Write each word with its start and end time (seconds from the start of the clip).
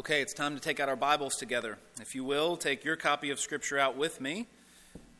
Okay, 0.00 0.22
it's 0.22 0.32
time 0.32 0.54
to 0.54 0.62
take 0.62 0.80
out 0.80 0.88
our 0.88 0.96
Bibles 0.96 1.36
together. 1.36 1.76
If 2.00 2.14
you 2.14 2.24
will, 2.24 2.56
take 2.56 2.86
your 2.86 2.96
copy 2.96 3.28
of 3.28 3.38
Scripture 3.38 3.78
out 3.78 3.98
with 3.98 4.18
me 4.18 4.46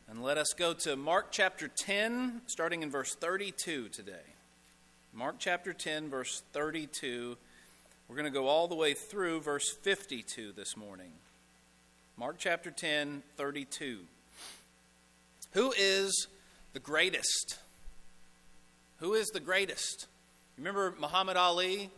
and 0.09 0.23
let 0.23 0.39
us 0.39 0.53
go 0.57 0.73
to 0.73 0.95
Mark 0.95 1.27
chapter 1.29 1.67
10, 1.67 2.41
starting 2.47 2.81
in 2.81 2.89
verse 2.89 3.13
32 3.13 3.89
today. 3.89 4.25
Mark 5.13 5.35
chapter 5.37 5.71
10, 5.71 6.09
verse 6.09 6.41
32. 6.53 7.37
We're 8.07 8.15
going 8.15 8.25
to 8.25 8.31
go 8.31 8.47
all 8.47 8.67
the 8.67 8.73
way 8.73 8.95
through 8.95 9.41
verse 9.41 9.71
52 9.83 10.53
this 10.53 10.75
morning. 10.75 11.11
Mark 12.17 12.37
chapter 12.39 12.71
10, 12.71 13.21
32. 13.37 13.99
Who 15.51 15.73
is 15.77 16.25
the 16.73 16.79
greatest? 16.79 17.59
Who 18.97 19.13
is 19.13 19.27
the 19.27 19.41
greatest? 19.41 20.07
Remember 20.57 20.95
Muhammad 20.99 21.37
Ali 21.37 21.91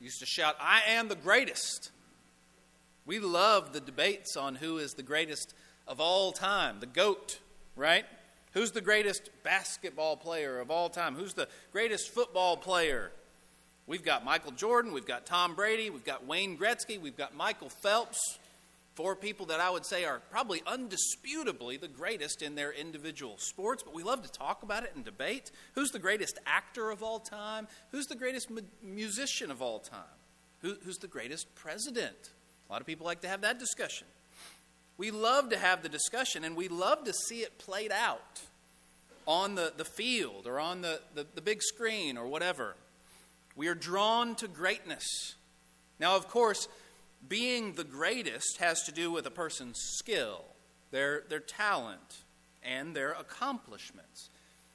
used 0.00 0.20
to 0.20 0.26
shout, 0.26 0.54
I 0.60 0.82
am 0.86 1.08
the 1.08 1.16
greatest. 1.16 1.92
We 3.06 3.20
love 3.20 3.72
the 3.72 3.80
debates 3.80 4.36
on 4.36 4.56
who 4.56 4.78
is 4.78 4.94
the 4.94 5.02
greatest 5.02 5.54
of 5.86 6.00
all 6.00 6.32
time, 6.32 6.80
the 6.80 6.86
GOAT, 6.86 7.38
right? 7.76 8.04
Who's 8.52 8.72
the 8.72 8.80
greatest 8.80 9.30
basketball 9.44 10.16
player 10.16 10.58
of 10.58 10.70
all 10.70 10.88
time? 10.88 11.14
Who's 11.14 11.34
the 11.34 11.48
greatest 11.72 12.10
football 12.10 12.56
player? 12.56 13.12
We've 13.86 14.04
got 14.04 14.24
Michael 14.24 14.50
Jordan, 14.50 14.92
we've 14.92 15.06
got 15.06 15.26
Tom 15.26 15.54
Brady, 15.54 15.90
we've 15.90 16.04
got 16.04 16.26
Wayne 16.26 16.58
Gretzky, 16.58 17.00
we've 17.00 17.16
got 17.16 17.36
Michael 17.36 17.68
Phelps. 17.68 18.38
Four 18.94 19.14
people 19.14 19.46
that 19.46 19.60
I 19.60 19.68
would 19.68 19.84
say 19.84 20.04
are 20.04 20.20
probably 20.30 20.60
undisputably 20.62 21.78
the 21.78 21.86
greatest 21.86 22.40
in 22.40 22.54
their 22.54 22.72
individual 22.72 23.36
sports, 23.36 23.82
but 23.82 23.94
we 23.94 24.02
love 24.02 24.22
to 24.22 24.32
talk 24.32 24.62
about 24.62 24.84
it 24.84 24.92
and 24.96 25.04
debate. 25.04 25.52
Who's 25.74 25.90
the 25.90 25.98
greatest 25.98 26.38
actor 26.46 26.90
of 26.90 27.02
all 27.02 27.20
time? 27.20 27.68
Who's 27.92 28.06
the 28.06 28.16
greatest 28.16 28.50
mu- 28.50 28.62
musician 28.82 29.50
of 29.50 29.60
all 29.60 29.78
time? 29.78 30.00
Who, 30.62 30.76
who's 30.82 30.96
the 30.96 31.08
greatest 31.08 31.54
president? 31.54 32.30
A 32.68 32.72
lot 32.72 32.80
of 32.80 32.86
people 32.86 33.06
like 33.06 33.20
to 33.22 33.28
have 33.28 33.42
that 33.42 33.58
discussion. 33.58 34.06
We 34.98 35.10
love 35.10 35.50
to 35.50 35.58
have 35.58 35.82
the 35.82 35.88
discussion 35.88 36.44
and 36.44 36.56
we 36.56 36.68
love 36.68 37.04
to 37.04 37.12
see 37.12 37.40
it 37.40 37.58
played 37.58 37.92
out 37.92 38.40
on 39.26 39.54
the, 39.54 39.72
the 39.76 39.84
field 39.84 40.46
or 40.46 40.58
on 40.58 40.80
the, 40.80 41.00
the, 41.14 41.26
the 41.34 41.42
big 41.42 41.62
screen 41.62 42.16
or 42.16 42.26
whatever. 42.26 42.74
We 43.54 43.68
are 43.68 43.74
drawn 43.74 44.34
to 44.36 44.48
greatness. 44.48 45.34
Now, 45.98 46.16
of 46.16 46.28
course, 46.28 46.68
being 47.28 47.72
the 47.72 47.84
greatest 47.84 48.58
has 48.58 48.82
to 48.84 48.92
do 48.92 49.10
with 49.10 49.26
a 49.26 49.30
person's 49.30 49.78
skill, 49.80 50.44
their, 50.90 51.24
their 51.28 51.40
talent, 51.40 52.22
and 52.62 52.94
their 52.94 53.12
accomplishments. 53.12 54.28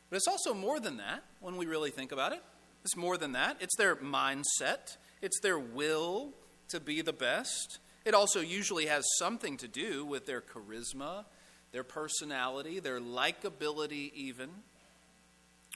But 0.09 0.17
it's 0.17 0.27
also 0.27 0.53
more 0.53 0.79
than 0.79 0.97
that 0.97 1.23
when 1.39 1.57
we 1.57 1.65
really 1.65 1.91
think 1.91 2.11
about 2.11 2.33
it. 2.33 2.41
It's 2.83 2.97
more 2.97 3.17
than 3.17 3.33
that. 3.33 3.57
It's 3.59 3.75
their 3.77 3.95
mindset, 3.95 4.97
it's 5.21 5.39
their 5.41 5.59
will 5.59 6.33
to 6.71 6.79
be 6.79 7.01
the 7.01 7.13
best. 7.13 7.79
It 8.03 8.13
also 8.13 8.39
usually 8.39 8.87
has 8.87 9.05
something 9.17 9.57
to 9.57 9.67
do 9.67 10.05
with 10.05 10.25
their 10.25 10.41
charisma, 10.41 11.25
their 11.71 11.83
personality, 11.83 12.79
their 12.79 12.99
likability, 12.99 14.11
even. 14.13 14.49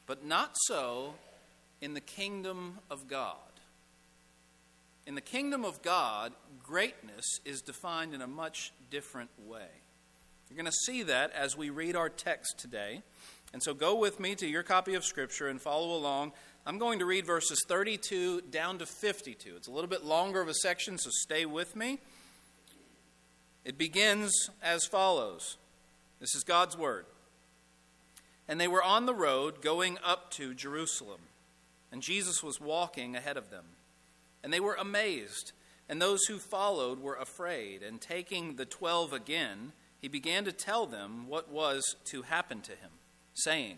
But 0.07 0.25
not 0.25 0.55
so 0.65 1.15
in 1.81 1.93
the 1.93 2.01
kingdom 2.01 2.79
of 2.89 3.07
God. 3.07 3.37
In 5.05 5.15
the 5.15 5.21
kingdom 5.21 5.63
of 5.63 5.81
God, 5.83 6.33
greatness 6.63 7.25
is 7.45 7.61
defined 7.61 8.13
in 8.15 8.21
a 8.21 8.27
much 8.27 8.73
different 8.89 9.29
way. 9.45 9.67
You're 10.49 10.57
going 10.57 10.65
to 10.65 10.71
see 10.85 11.03
that 11.03 11.31
as 11.31 11.55
we 11.55 11.69
read 11.69 11.95
our 11.95 12.09
text 12.09 12.57
today. 12.57 13.01
And 13.53 13.61
so 13.61 13.73
go 13.73 13.95
with 13.95 14.19
me 14.19 14.35
to 14.35 14.47
your 14.47 14.63
copy 14.63 14.95
of 14.95 15.05
Scripture 15.05 15.47
and 15.47 15.61
follow 15.61 15.95
along. 15.95 16.33
I'm 16.67 16.79
going 16.79 16.97
to 16.97 17.05
read 17.05 17.27
verses 17.27 17.63
32 17.67 18.41
down 18.49 18.79
to 18.79 18.87
52. 18.87 19.55
It's 19.55 19.67
a 19.67 19.71
little 19.71 19.89
bit 19.89 20.03
longer 20.03 20.41
of 20.41 20.47
a 20.47 20.53
section, 20.55 20.97
so 20.97 21.11
stay 21.11 21.45
with 21.45 21.75
me. 21.75 21.99
It 23.63 23.77
begins 23.77 24.49
as 24.63 24.87
follows 24.87 25.57
This 26.19 26.33
is 26.33 26.43
God's 26.43 26.75
Word. 26.75 27.05
And 28.47 28.59
they 28.59 28.67
were 28.67 28.81
on 28.81 29.05
the 29.05 29.13
road 29.13 29.61
going 29.61 29.99
up 30.03 30.31
to 30.31 30.55
Jerusalem, 30.55 31.21
and 31.91 32.01
Jesus 32.01 32.41
was 32.41 32.59
walking 32.59 33.15
ahead 33.15 33.37
of 33.37 33.51
them. 33.51 33.65
And 34.43 34.51
they 34.51 34.59
were 34.59 34.75
amazed, 34.75 35.51
and 35.87 36.01
those 36.01 36.25
who 36.25 36.39
followed 36.39 36.99
were 36.99 37.15
afraid. 37.15 37.83
And 37.83 38.01
taking 38.01 38.55
the 38.55 38.65
twelve 38.65 39.13
again, 39.13 39.71
he 39.99 40.07
began 40.07 40.45
to 40.45 40.51
tell 40.51 40.87
them 40.87 41.27
what 41.27 41.51
was 41.51 41.95
to 42.05 42.23
happen 42.23 42.61
to 42.61 42.71
him, 42.71 42.91
saying, 43.35 43.77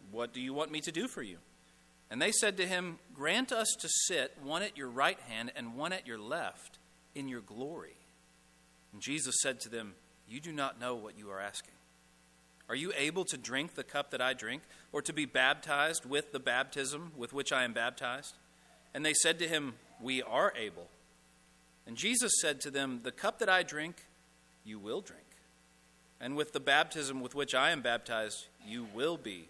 What 0.11 0.33
do 0.33 0.41
you 0.41 0.53
want 0.53 0.71
me 0.71 0.81
to 0.81 0.91
do 0.91 1.07
for 1.07 1.21
you? 1.21 1.37
And 2.09 2.21
they 2.21 2.31
said 2.31 2.57
to 2.57 2.67
him, 2.67 2.99
Grant 3.15 3.51
us 3.51 3.69
to 3.79 3.87
sit 4.07 4.37
one 4.43 4.61
at 4.61 4.77
your 4.77 4.89
right 4.89 5.19
hand 5.21 5.51
and 5.55 5.75
one 5.75 5.93
at 5.93 6.05
your 6.05 6.19
left 6.19 6.77
in 7.15 7.27
your 7.27 7.41
glory. 7.41 7.95
And 8.91 9.01
Jesus 9.01 9.35
said 9.41 9.61
to 9.61 9.69
them, 9.69 9.93
You 10.27 10.41
do 10.41 10.51
not 10.51 10.79
know 10.79 10.95
what 10.95 11.17
you 11.17 11.29
are 11.31 11.39
asking. 11.39 11.73
Are 12.67 12.75
you 12.75 12.91
able 12.97 13.25
to 13.25 13.37
drink 13.37 13.75
the 13.75 13.83
cup 13.83 14.11
that 14.11 14.21
I 14.21 14.33
drink, 14.33 14.61
or 14.93 15.01
to 15.01 15.13
be 15.13 15.25
baptized 15.25 16.05
with 16.05 16.31
the 16.31 16.39
baptism 16.39 17.11
with 17.17 17.33
which 17.33 17.51
I 17.51 17.63
am 17.63 17.73
baptized? 17.73 18.35
And 18.93 19.05
they 19.05 19.13
said 19.13 19.39
to 19.39 19.47
him, 19.47 19.75
We 20.01 20.21
are 20.21 20.53
able. 20.57 20.87
And 21.87 21.97
Jesus 21.97 22.31
said 22.41 22.61
to 22.61 22.71
them, 22.71 23.01
The 23.03 23.11
cup 23.11 23.39
that 23.39 23.49
I 23.49 23.63
drink, 23.63 24.05
you 24.63 24.79
will 24.79 25.01
drink. 25.01 25.23
And 26.19 26.35
with 26.35 26.53
the 26.53 26.59
baptism 26.59 27.19
with 27.19 27.35
which 27.35 27.55
I 27.55 27.71
am 27.71 27.81
baptized, 27.81 28.47
you 28.65 28.85
will 28.93 29.17
be 29.17 29.49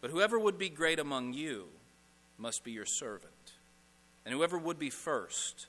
But 0.00 0.10
whoever 0.10 0.38
would 0.38 0.58
be 0.58 0.68
great 0.68 0.98
among 0.98 1.32
you 1.34 1.68
must 2.38 2.64
be 2.64 2.72
your 2.72 2.86
servant, 2.86 3.54
and 4.24 4.34
whoever 4.34 4.58
would 4.58 4.78
be 4.78 4.90
first 4.90 5.66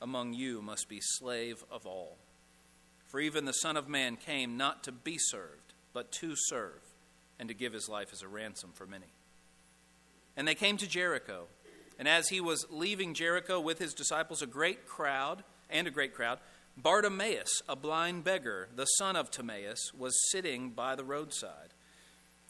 among 0.00 0.32
you 0.32 0.62
must 0.62 0.88
be 0.88 1.00
slave 1.00 1.64
of 1.70 1.86
all. 1.86 2.16
For 3.06 3.20
even 3.20 3.44
the 3.44 3.52
Son 3.52 3.76
of 3.76 3.88
Man 3.88 4.16
came 4.16 4.56
not 4.56 4.84
to 4.84 4.92
be 4.92 5.16
served, 5.18 5.74
but 5.92 6.12
to 6.12 6.34
serve, 6.36 6.80
and 7.38 7.48
to 7.48 7.54
give 7.54 7.72
his 7.72 7.88
life 7.88 8.08
as 8.12 8.22
a 8.22 8.28
ransom 8.28 8.70
for 8.74 8.86
many. 8.86 9.12
And 10.36 10.46
they 10.46 10.54
came 10.54 10.76
to 10.76 10.86
Jericho. 10.86 11.46
And 11.98 12.06
as 12.06 12.28
he 12.28 12.40
was 12.40 12.66
leaving 12.70 13.12
Jericho 13.12 13.58
with 13.58 13.78
his 13.78 13.92
disciples, 13.92 14.40
a 14.40 14.46
great 14.46 14.86
crowd, 14.86 15.42
and 15.68 15.86
a 15.86 15.90
great 15.90 16.14
crowd, 16.14 16.38
Bartimaeus, 16.76 17.62
a 17.68 17.74
blind 17.74 18.22
beggar, 18.22 18.68
the 18.74 18.84
son 18.84 19.16
of 19.16 19.30
Timaeus, 19.30 19.92
was 19.92 20.14
sitting 20.30 20.70
by 20.70 20.94
the 20.94 21.02
roadside. 21.02 21.74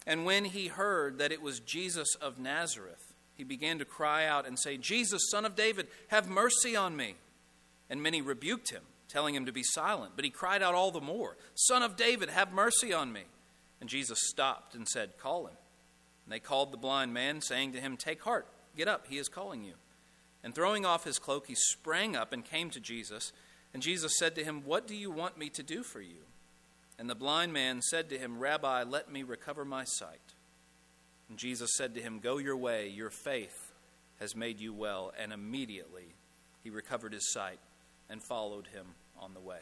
And 0.09 0.25
when 0.25 0.47
he 0.47 0.67
heard 0.69 1.19
that 1.19 1.31
it 1.31 1.43
was 1.43 1.61
Jesus 1.61 2.17
of 2.21 2.39
Nazareth, 2.39 3.15
he 3.35 3.45
began 3.45 3.79
to 3.79 3.85
cry 3.85 4.27
out 4.27 4.49
and 4.49 4.59
say, 4.59 4.77
Jesus, 4.77 5.31
son 5.31 5.45
of 5.45 5.55
David, 5.55 5.87
have 6.09 6.29
mercy 6.29 6.75
on 6.75 6.97
me. 6.97 7.15
And 7.89 8.03
many 8.03 8.21
rebuked 8.21 8.73
him 8.73 8.83
telling 9.09 9.35
him 9.35 9.47
to 9.47 9.53
be 9.53 9.63
silent. 9.63 10.13
But 10.17 10.25
he 10.25 10.31
cried 10.31 10.63
out 10.63 10.75
all 10.75 10.91
the 10.91 11.01
more, 11.01 11.37
Son 11.55 11.83
of 11.83 11.97
David, 11.97 12.31
have 12.31 12.53
mercy 12.53 12.93
on 12.93 13.13
me. 13.13 13.23
And 13.81 13.89
Jesus 13.89 14.19
stopped 14.23 14.75
and 14.75 14.89
said, 14.89 15.19
Call 15.19 15.47
him. 15.47 15.57
And 16.25 16.33
they 16.33 16.41
called 16.41 16.73
the 16.73 16.79
blind 16.79 17.15
man, 17.15 17.41
saying 17.41 17.73
to 17.73 17.81
him, 17.81 17.97
Take 17.97 18.23
heart, 18.23 18.47
get 18.77 18.89
up, 18.89 19.07
he 19.09 19.19
is 19.19 19.29
calling 19.29 19.65
you. 19.65 19.75
And 20.45 20.55
throwing 20.55 20.87
off 20.87 21.05
his 21.05 21.19
cloak, 21.19 21.47
he 21.47 21.55
sprang 21.55 22.15
up 22.17 22.33
and 22.33 22.45
came 22.45 22.71
to 22.71 22.81
Jesus. 22.81 23.33
And 23.75 23.83
Jesus 23.83 24.17
said 24.19 24.35
to 24.35 24.45
him, 24.45 24.63
What 24.65 24.87
do 24.87 24.95
you 24.95 25.11
want 25.11 25.39
me 25.39 25.49
to 25.51 25.63
do 25.63 25.83
for 25.83 26.01
you? 26.01 26.28
And 26.99 27.09
the 27.09 27.15
blind 27.15 27.53
man 27.53 27.81
said 27.81 28.09
to 28.11 28.19
him, 28.19 28.39
Rabbi, 28.39 28.83
let 28.83 29.11
me 29.11 29.23
recover 29.23 29.65
my 29.65 29.85
sight. 29.85 30.35
And 31.29 31.39
Jesus 31.39 31.71
said 31.77 31.95
to 31.95 32.03
him, 32.03 32.19
Go 32.19 32.39
your 32.39 32.57
way, 32.57 32.89
your 32.89 33.11
faith 33.11 33.73
has 34.19 34.35
made 34.35 34.59
you 34.59 34.73
well. 34.73 35.13
And 35.19 35.33
immediately 35.33 36.15
he 36.65 36.71
recovered 36.71 37.13
his 37.13 37.33
sight 37.33 37.61
and 38.11 38.21
followed 38.23 38.67
him 38.69 38.87
on 39.21 39.35
the 39.35 39.41
way. 39.41 39.61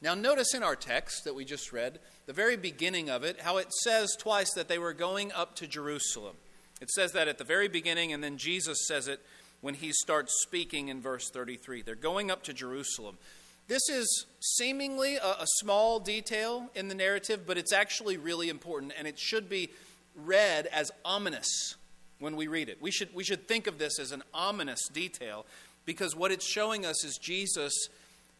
Now, 0.00 0.14
notice 0.14 0.54
in 0.54 0.62
our 0.62 0.76
text 0.76 1.24
that 1.24 1.34
we 1.34 1.44
just 1.44 1.72
read, 1.72 1.98
the 2.26 2.32
very 2.32 2.56
beginning 2.56 3.10
of 3.10 3.24
it, 3.24 3.40
how 3.40 3.56
it 3.56 3.72
says 3.82 4.14
twice 4.16 4.52
that 4.54 4.68
they 4.68 4.78
were 4.78 4.92
going 4.92 5.32
up 5.32 5.56
to 5.56 5.66
Jerusalem. 5.66 6.36
It 6.80 6.90
says 6.90 7.12
that 7.12 7.26
at 7.26 7.38
the 7.38 7.44
very 7.44 7.66
beginning, 7.66 8.12
and 8.12 8.22
then 8.22 8.38
Jesus 8.38 8.86
says 8.86 9.08
it 9.08 9.20
when 9.60 9.74
he 9.74 9.90
starts 9.92 10.32
speaking 10.42 10.86
in 10.86 11.00
verse 11.00 11.30
33. 11.30 11.82
They're 11.82 11.96
going 11.96 12.30
up 12.30 12.44
to 12.44 12.52
Jerusalem. 12.52 13.18
This 13.68 13.88
is 13.90 14.26
seemingly 14.40 15.16
a, 15.16 15.20
a, 15.20 15.46
small 15.58 16.00
detail 16.00 16.70
in 16.74 16.88
the 16.88 16.94
narrative, 16.94 17.46
but 17.46 17.58
it's 17.58 17.72
actually 17.72 18.16
really 18.16 18.48
important, 18.48 18.94
and 18.98 19.06
it 19.06 19.18
should 19.18 19.48
be 19.48 19.68
read 20.16 20.66
as 20.66 20.90
ominous 21.04 21.76
when 22.18 22.34
we 22.34 22.48
read 22.48 22.70
it. 22.70 22.80
We 22.80 22.90
should, 22.90 23.14
we 23.14 23.24
should 23.24 23.46
think 23.46 23.66
of 23.66 23.78
this 23.78 23.98
as 23.98 24.10
an 24.10 24.22
ominous 24.32 24.88
detail 24.88 25.44
because 25.84 26.16
what 26.16 26.32
it's 26.32 26.46
showing 26.46 26.86
us 26.86 27.04
is 27.04 27.18
Jesus 27.18 27.88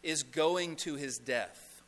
is 0.01 0.23
going 0.23 0.75
to 0.77 0.95
his 0.95 1.17
death. 1.17 1.81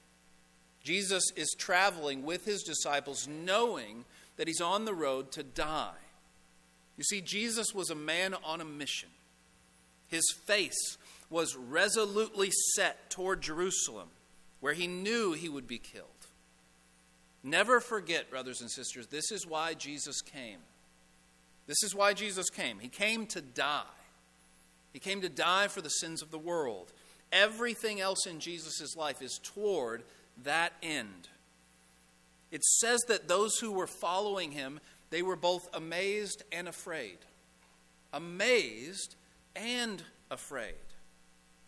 Jesus 0.83 1.31
is 1.35 1.55
traveling 1.57 2.23
with 2.23 2.45
his 2.45 2.61
disciples 2.63 3.27
knowing 3.27 4.05
that 4.37 4.47
he's 4.47 4.61
on 4.61 4.85
the 4.85 4.93
road 4.93 5.31
to 5.33 5.43
die. 5.43 5.91
You 6.97 7.03
see, 7.03 7.21
Jesus 7.21 7.73
was 7.73 7.89
a 7.89 7.95
man 7.95 8.35
on 8.43 8.61
a 8.61 8.65
mission. 8.65 9.09
His 10.07 10.23
face 10.45 10.97
was 11.31 11.55
resolutely 11.55 12.51
set 12.75 13.09
toward 13.09 13.41
Jerusalem, 13.41 14.09
where 14.59 14.73
he 14.73 14.85
knew 14.85 15.31
he 15.31 15.49
would 15.49 15.67
be 15.67 15.79
killed. 15.79 16.05
Never 17.43 17.79
forget, 17.79 18.29
brothers 18.29 18.61
and 18.61 18.69
sisters, 18.69 19.07
this 19.07 19.31
is 19.31 19.47
why 19.47 19.73
Jesus 19.73 20.21
came. 20.21 20.59
This 21.65 21.81
is 21.83 21.95
why 21.95 22.13
Jesus 22.13 22.49
came. 22.49 22.79
He 22.79 22.89
came 22.89 23.25
to 23.27 23.41
die. 23.41 23.83
He 24.93 24.99
came 24.99 25.21
to 25.21 25.29
die 25.29 25.67
for 25.67 25.81
the 25.81 25.89
sins 25.89 26.21
of 26.21 26.29
the 26.29 26.37
world. 26.37 26.91
Everything 27.31 28.01
else 28.01 28.27
in 28.27 28.39
Jesus' 28.39 28.95
life 28.97 29.21
is 29.21 29.39
toward 29.41 30.03
that 30.43 30.73
end. 30.83 31.29
It 32.51 32.63
says 32.63 32.99
that 33.07 33.29
those 33.29 33.57
who 33.59 33.71
were 33.71 33.87
following 33.87 34.51
him, 34.51 34.81
they 35.09 35.21
were 35.21 35.37
both 35.37 35.69
amazed 35.73 36.43
and 36.51 36.67
afraid. 36.67 37.17
Amazed 38.11 39.15
and 39.55 40.03
afraid. 40.29 40.75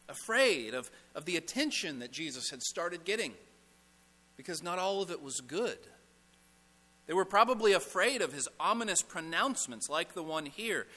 Afraid 0.10 0.74
of, 0.74 0.92
of 1.16 1.26
the 1.26 1.38
attention 1.38 2.00
that 2.00 2.12
Jesus 2.12 2.50
had 2.50 2.62
started 2.62 3.06
getting, 3.06 3.34
because 4.38 4.62
not 4.62 4.80
all 4.80 5.02
of 5.02 5.12
it 5.12 5.22
was 5.22 5.40
good. 5.40 5.78
They 7.06 7.14
were 7.14 7.26
probably 7.26 7.74
afraid 7.74 8.22
of 8.22 8.34
his 8.34 8.48
ominous 8.60 9.02
pronouncements, 9.02 9.90
like 9.90 10.14
the 10.14 10.24
one 10.24 10.46
here. 10.46 10.88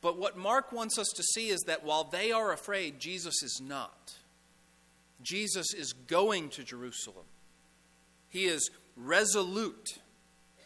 But 0.00 0.18
what 0.18 0.36
Mark 0.36 0.72
wants 0.72 0.98
us 0.98 1.08
to 1.16 1.22
see 1.22 1.48
is 1.48 1.62
that 1.66 1.84
while 1.84 2.04
they 2.04 2.32
are 2.32 2.52
afraid, 2.52 3.00
Jesus 3.00 3.42
is 3.42 3.60
not. 3.62 4.14
Jesus 5.22 5.74
is 5.74 5.92
going 5.92 6.50
to 6.50 6.62
Jerusalem. 6.62 7.24
He 8.28 8.44
is 8.44 8.70
resolute 8.96 9.98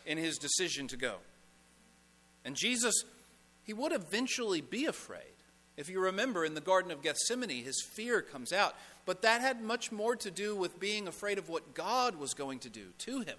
in 0.07 0.19
his 0.19 0.39
decision 0.39 0.89
to 0.89 0.97
go. 0.97 1.17
And 2.45 2.57
Jesus, 2.57 3.05
he 3.65 3.73
would 3.73 3.93
eventually 3.93 4.61
be 4.61 4.87
afraid. 4.87 5.40
If 5.81 5.89
you 5.89 6.01
remember 6.01 6.45
in 6.45 6.55
the 6.55 6.61
Garden 6.61 6.93
of 6.93 7.03
Gethsemane, 7.03 7.65
his 7.65 7.83
fear 7.83 8.23
comes 8.23 8.53
out. 8.53 8.77
But 9.07 9.23
that 9.23 9.41
had 9.41 9.63
much 9.63 9.91
more 9.91 10.15
to 10.17 10.31
do 10.31 10.55
with 10.55 10.79
being 10.79 11.09
afraid 11.09 11.39
of 11.39 11.49
what 11.49 11.75
God 11.75 12.17
was 12.17 12.35
going 12.35 12.61
to 12.61 12.69
do 12.69 12.89
to 12.99 13.21
him 13.21 13.37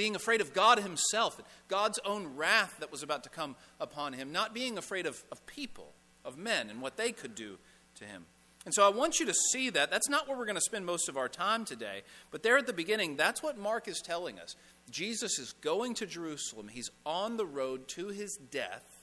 being 0.00 0.16
afraid 0.16 0.40
of 0.40 0.54
God 0.54 0.78
Himself, 0.78 1.38
God's 1.68 1.98
own 2.06 2.36
wrath 2.36 2.76
that 2.80 2.90
was 2.90 3.02
about 3.02 3.22
to 3.24 3.28
come 3.28 3.54
upon 3.78 4.14
him, 4.14 4.32
not 4.32 4.54
being 4.54 4.78
afraid 4.78 5.04
of, 5.04 5.22
of 5.30 5.44
people, 5.44 5.92
of 6.24 6.38
men, 6.38 6.70
and 6.70 6.80
what 6.80 6.96
they 6.96 7.12
could 7.12 7.34
do 7.34 7.58
to 7.96 8.04
him. 8.06 8.24
And 8.64 8.74
so 8.74 8.86
I 8.86 8.90
want 8.90 9.20
you 9.20 9.26
to 9.26 9.34
see 9.52 9.68
that. 9.68 9.90
That's 9.90 10.08
not 10.08 10.26
where 10.26 10.38
we're 10.38 10.46
going 10.46 10.54
to 10.54 10.60
spend 10.62 10.86
most 10.86 11.08
of 11.08 11.18
our 11.18 11.28
time 11.28 11.66
today. 11.66 12.00
But 12.30 12.42
there 12.42 12.56
at 12.56 12.66
the 12.66 12.72
beginning, 12.72 13.16
that's 13.16 13.42
what 13.42 13.58
Mark 13.58 13.88
is 13.88 14.00
telling 14.00 14.38
us. 14.38 14.56
Jesus 14.90 15.38
is 15.38 15.52
going 15.52 15.94
to 15.94 16.06
Jerusalem. 16.06 16.68
He's 16.68 16.90
on 17.04 17.36
the 17.36 17.46
road 17.46 17.88
to 17.88 18.08
his 18.08 18.38
death, 18.50 18.99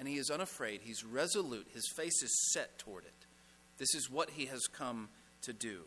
and 0.00 0.08
he 0.08 0.16
is 0.16 0.30
unafraid. 0.30 0.80
He's 0.82 1.04
resolute. 1.04 1.68
His 1.74 1.86
face 1.94 2.22
is 2.22 2.52
set 2.52 2.78
toward 2.78 3.04
it. 3.04 3.26
This 3.76 3.94
is 3.94 4.10
what 4.10 4.30
he 4.30 4.46
has 4.46 4.62
come 4.66 5.10
to 5.42 5.52
do. 5.52 5.82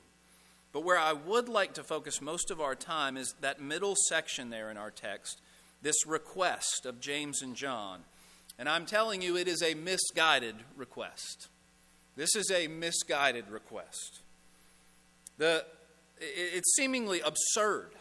But 0.72 0.84
where 0.84 1.00
I 1.00 1.14
would 1.14 1.50
like 1.50 1.74
to 1.74 1.84
focus 1.84 2.22
most 2.22 2.52
of 2.52 2.62
our 2.62 2.76
time 2.76 3.18
is 3.18 3.34
that 3.42 3.60
middle 3.60 3.96
section 4.08 4.52
there 4.52 4.70
in 4.70 4.78
our 4.78 4.92
text, 4.92 5.42
this 5.82 6.06
request 6.06 6.86
of 6.86 7.02
James 7.02 7.42
and 7.42 7.56
John. 7.56 8.02
And 8.60 8.70
I'm 8.70 8.86
telling 8.86 9.24
you, 9.24 9.36
it 9.36 9.48
is 9.48 9.64
a 9.64 9.74
misguided 9.74 10.58
request. 10.78 11.50
This 12.16 12.36
is 12.36 12.52
a 12.52 12.68
misguided 12.68 13.50
request. 13.50 14.22
The, 15.40 15.66
it's 16.20 16.76
seemingly 16.76 17.20
absurd 17.22 17.94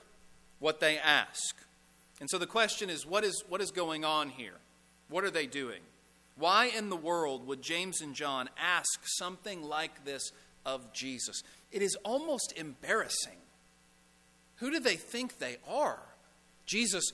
what 0.59 0.79
they 0.79 0.99
ask. 0.99 1.57
And 2.21 2.29
so 2.29 2.37
the 2.37 2.47
question 2.47 2.91
is 2.91 3.07
what, 3.07 3.25
is 3.25 3.43
what 3.49 3.63
is 3.63 3.71
going 3.71 4.05
on 4.05 4.29
here? 4.29 4.59
What 5.09 5.25
are 5.25 5.31
they 5.31 5.47
doing? 5.47 5.81
Why 6.37 6.67
in 6.67 6.89
the 6.89 6.97
world 6.97 7.47
would 7.47 7.63
James 7.63 8.01
and 8.01 8.15
John 8.15 8.49
ask 8.59 9.01
something 9.05 9.63
like 9.63 10.05
this 10.05 10.33
of 10.65 10.93
Jesus? 10.93 11.43
It 11.71 11.83
is 11.83 11.97
almost 12.05 12.55
embarrassing. 12.57 13.39
Who 14.57 14.71
do 14.71 14.81
they 14.81 14.97
think 14.97 15.39
they 15.39 15.57
are? 15.69 16.01
Jesus, 16.67 17.13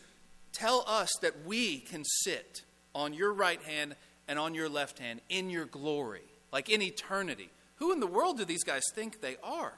tell 0.53 0.85
us 0.87 1.11
that 1.23 1.47
we 1.47 1.79
can 1.79 2.05
sit 2.05 2.63
on 2.95 3.13
your 3.13 3.33
right 3.33 3.63
hand 3.63 3.97
and 4.29 4.39
on 4.39 4.55
your 4.55 4.69
left 4.69 4.99
hand 4.99 5.21
in 5.29 5.51
your 5.51 5.65
glory, 5.65 6.25
like 6.53 6.69
in 6.69 6.83
eternity. 6.83 7.51
Who 7.77 7.93
in 7.93 8.01
the 8.01 8.07
world 8.07 8.39
do 8.39 8.45
these 8.45 8.65
guys 8.65 8.83
think 8.95 9.21
they 9.21 9.37
are? 9.43 9.73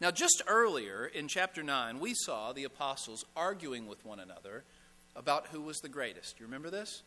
Now, 0.00 0.10
just 0.10 0.42
earlier 0.46 1.04
in 1.04 1.28
chapter 1.28 1.62
9, 1.62 2.00
we 2.00 2.14
saw 2.14 2.52
the 2.52 2.64
apostles 2.64 3.24
arguing 3.36 3.86
with 3.86 4.04
one 4.04 4.18
another 4.18 4.64
about 5.14 5.48
who 5.48 5.60
was 5.60 5.76
the 5.78 5.90
greatest. 5.90 6.40
You 6.40 6.46
remember 6.46 6.70
this? 6.70 7.02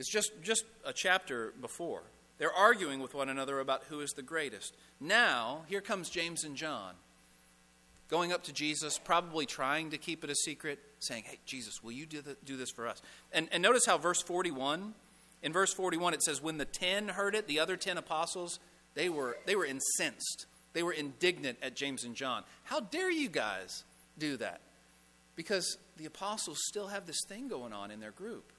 It's 0.00 0.08
just, 0.08 0.32
just 0.42 0.64
a 0.86 0.94
chapter 0.94 1.52
before. 1.60 2.00
They're 2.38 2.54
arguing 2.54 3.00
with 3.00 3.12
one 3.12 3.28
another 3.28 3.60
about 3.60 3.84
who 3.90 4.00
is 4.00 4.12
the 4.12 4.22
greatest. 4.22 4.74
Now, 4.98 5.64
here 5.68 5.82
comes 5.82 6.08
James 6.08 6.42
and 6.42 6.56
John 6.56 6.94
going 8.08 8.32
up 8.32 8.42
to 8.44 8.52
Jesus, 8.54 8.96
probably 8.96 9.44
trying 9.44 9.90
to 9.90 9.98
keep 9.98 10.24
it 10.24 10.30
a 10.30 10.34
secret, 10.34 10.78
saying, 11.00 11.24
Hey, 11.26 11.38
Jesus, 11.44 11.84
will 11.84 11.92
you 11.92 12.06
do, 12.06 12.22
the, 12.22 12.34
do 12.46 12.56
this 12.56 12.70
for 12.70 12.88
us? 12.88 13.02
And, 13.30 13.50
and 13.52 13.62
notice 13.62 13.84
how 13.84 13.98
verse 13.98 14.22
41, 14.22 14.94
in 15.42 15.52
verse 15.52 15.74
41, 15.74 16.14
it 16.14 16.22
says, 16.22 16.40
When 16.40 16.56
the 16.56 16.64
ten 16.64 17.08
heard 17.08 17.34
it, 17.34 17.46
the 17.46 17.60
other 17.60 17.76
ten 17.76 17.98
apostles, 17.98 18.58
they 18.94 19.10
were, 19.10 19.36
they 19.44 19.54
were 19.54 19.66
incensed. 19.66 20.46
They 20.72 20.82
were 20.82 20.92
indignant 20.92 21.58
at 21.62 21.76
James 21.76 22.04
and 22.04 22.14
John. 22.14 22.44
How 22.64 22.80
dare 22.80 23.10
you 23.10 23.28
guys 23.28 23.84
do 24.18 24.38
that? 24.38 24.62
Because 25.36 25.76
the 25.98 26.06
apostles 26.06 26.58
still 26.68 26.88
have 26.88 27.04
this 27.04 27.20
thing 27.28 27.48
going 27.48 27.74
on 27.74 27.90
in 27.90 28.00
their 28.00 28.12
group. 28.12 28.50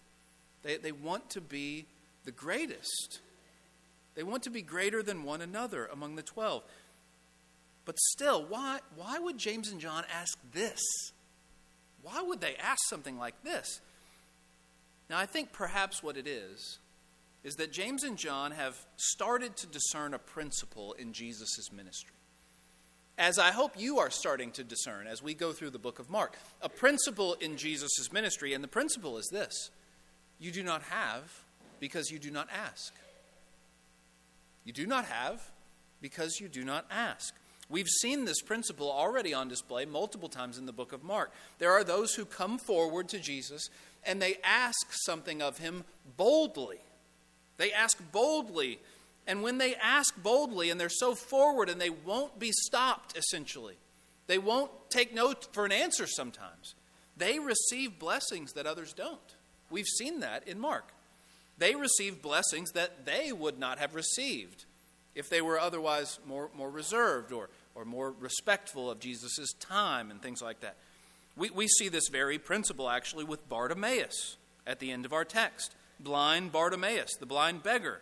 They, 0.64 0.78
they 0.78 0.92
want 0.92 1.30
to 1.32 1.42
be 1.42 1.86
the 2.26 2.32
greatest. 2.32 3.20
They 4.16 4.24
want 4.24 4.44
to 4.44 4.50
be 4.50 4.62
greater 4.62 5.02
than 5.02 5.24
one 5.24 5.42
another 5.42 5.88
among 5.92 6.16
the 6.16 6.24
12. 6.24 6.64
But 7.86 8.00
still, 8.00 8.46
why, 8.46 8.80
why 8.96 9.20
would 9.20 9.38
James 9.38 9.72
and 9.72 9.80
John 9.80 10.04
ask 10.14 10.38
this? 10.54 10.82
Why 12.04 12.22
would 12.22 12.42
they 12.42 12.56
ask 12.56 12.80
something 12.90 13.18
like 13.18 13.44
this? 13.44 13.82
Now, 15.10 15.18
I 15.18 15.26
think 15.26 15.52
perhaps 15.52 16.02
what 16.02 16.18
it 16.18 16.28
is, 16.28 16.80
is 17.44 17.56
that 17.56 17.72
James 17.72 18.04
and 18.04 18.18
John 18.18 18.52
have 18.52 18.78
started 18.98 19.58
to 19.58 19.68
discern 19.68 20.14
a 20.14 20.20
principle 20.20 20.94
in 20.94 21.12
Jesus' 21.12 21.72
ministry. 21.72 22.14
As 23.18 23.38
I 23.38 23.52
hope 23.52 23.74
you 23.78 24.00
are 24.00 24.10
starting 24.10 24.52
to 24.52 24.64
discern 24.64 25.08
as 25.08 25.22
we 25.22 25.34
go 25.34 25.52
through 25.52 25.72
the 25.72 25.80
book 25.80 26.00
of 26.00 26.10
Mark, 26.10 26.38
a 26.62 26.70
principle 26.70 27.34
in 27.36 27.58
Jesus' 27.58 28.12
ministry, 28.12 28.54
and 28.54 28.64
the 28.64 28.68
principle 28.68 29.18
is 29.18 29.28
this 29.32 29.70
you 30.42 30.52
do 30.52 30.64
not 30.64 30.82
have 30.84 31.32
because 31.80 32.10
you 32.10 32.18
do 32.18 32.32
not 32.32 32.50
ask. 32.52 32.94
You 34.66 34.74
do 34.74 34.88
not 34.88 35.06
have 35.06 35.52
because 36.02 36.40
you 36.42 36.50
do 36.50 36.66
not 36.66 36.86
ask. 36.90 37.36
We've 37.70 37.88
seen 37.88 38.26
this 38.26 38.42
principle 38.42 38.92
already 38.92 39.36
on 39.36 39.48
display 39.48 39.86
multiple 39.86 40.30
times 40.30 40.58
in 40.58 40.66
the 40.66 40.74
book 40.74 40.94
of 40.94 41.04
Mark. 41.04 41.32
There 41.60 41.72
are 41.72 41.84
those 41.84 42.16
who 42.16 42.26
come 42.26 42.58
forward 42.58 43.08
to 43.10 43.20
Jesus 43.20 43.70
and 44.04 44.20
they 44.20 44.38
ask 44.44 44.88
something 45.06 45.44
of 45.44 45.60
him 45.60 45.84
boldly. 46.18 46.80
They 47.58 47.72
ask 47.72 48.02
boldly. 48.12 48.80
And 49.28 49.44
when 49.44 49.60
they 49.60 49.76
ask 49.76 50.22
boldly 50.22 50.72
and 50.72 50.80
they're 50.80 50.90
so 50.90 51.14
forward 51.14 51.70
and 51.70 51.80
they 51.80 51.92
won't 51.92 52.40
be 52.40 52.52
stopped, 52.52 53.16
essentially, 53.16 53.76
they 54.26 54.40
won't 54.40 54.72
take 54.90 55.14
no 55.14 55.36
for 55.52 55.66
an 55.66 55.72
answer 55.72 56.08
sometimes, 56.08 56.74
they 57.16 57.38
receive 57.38 58.00
blessings 58.00 58.54
that 58.54 58.66
others 58.66 58.92
don't. 58.94 59.36
We've 59.72 59.88
seen 59.88 60.20
that 60.20 60.48
in 60.48 60.60
Mark 60.60 60.94
they 61.62 61.76
received 61.76 62.24
blessings 62.24 62.72
that 62.72 63.06
they 63.06 63.32
would 63.32 63.60
not 63.60 63.78
have 63.78 63.94
received 63.94 64.66
if 65.14 65.30
they 65.30 65.42
were 65.42 65.60
otherwise 65.60 66.20
more, 66.26 66.50
more 66.58 66.72
reserved 66.72 67.32
or, 67.32 67.50
or 67.76 67.86
more 67.86 68.12
respectful 68.20 68.90
of 68.90 69.00
Jesus' 69.00 69.54
time 69.60 70.10
and 70.10 70.20
things 70.22 70.42
like 70.42 70.62
that. 70.62 70.76
We, 71.38 71.52
we 71.52 71.68
see 71.68 71.88
this 71.88 72.08
very 72.08 72.40
principle 72.40 72.90
actually 72.90 73.26
with 73.26 73.48
Bartimaeus 73.48 74.38
at 74.66 74.80
the 74.80 74.92
end 74.92 75.06
of 75.06 75.14
our 75.14 75.24
text. 75.24 75.76
Blind 76.00 76.52
Bartimaeus, 76.52 77.16
the 77.20 77.28
blind 77.28 77.62
beggar. 77.62 78.02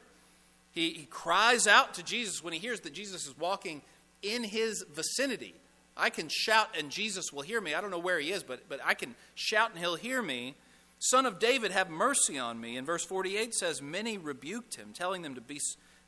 He, 0.72 0.92
he 0.92 1.06
cries 1.06 1.68
out 1.68 1.94
to 1.96 2.04
Jesus 2.04 2.42
when 2.42 2.54
he 2.54 2.60
hears 2.60 2.80
that 2.82 2.94
Jesus 2.94 3.28
is 3.28 3.38
walking 3.38 3.82
in 4.22 4.46
his 4.46 4.86
vicinity. 4.94 5.54
I 5.98 6.12
can 6.12 6.30
shout 6.30 6.70
and 6.78 6.90
Jesus 6.90 7.34
will 7.34 7.42
hear 7.42 7.60
me. 7.60 7.74
I 7.74 7.82
don't 7.82 7.92
know 7.92 8.00
where 8.00 8.20
he 8.20 8.32
is, 8.32 8.42
but, 8.42 8.70
but 8.70 8.80
I 8.86 8.94
can 8.94 9.16
shout 9.36 9.72
and 9.72 9.80
he'll 9.80 9.96
hear 9.96 10.22
me. 10.22 10.56
Son 11.00 11.26
of 11.26 11.40
David, 11.40 11.72
have 11.72 11.90
mercy 11.90 12.38
on 12.38 12.60
me. 12.60 12.76
And 12.76 12.86
verse 12.86 13.06
48 13.06 13.54
says, 13.56 13.82
Many 13.82 14.18
rebuked 14.18 14.76
him, 14.76 14.90
telling, 14.94 15.22
them 15.22 15.36
to 15.36 15.42
be, 15.42 15.60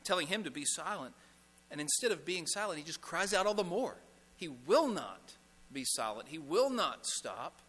telling 0.04 0.28
him 0.28 0.44
to 0.44 0.52
be 0.52 0.66
silent. 0.66 1.16
And 1.72 1.80
instead 1.80 2.12
of 2.12 2.26
being 2.26 2.46
silent, 2.46 2.80
he 2.80 2.86
just 2.86 3.02
cries 3.02 3.34
out 3.34 3.48
all 3.48 3.54
the 3.54 3.64
more. 3.64 3.96
He 4.36 4.50
will 4.50 4.90
not 4.90 5.36
be 5.72 5.86
silent, 5.86 6.28
he 6.28 6.40
will 6.40 6.70
not 6.70 7.06
stop. 7.06 7.62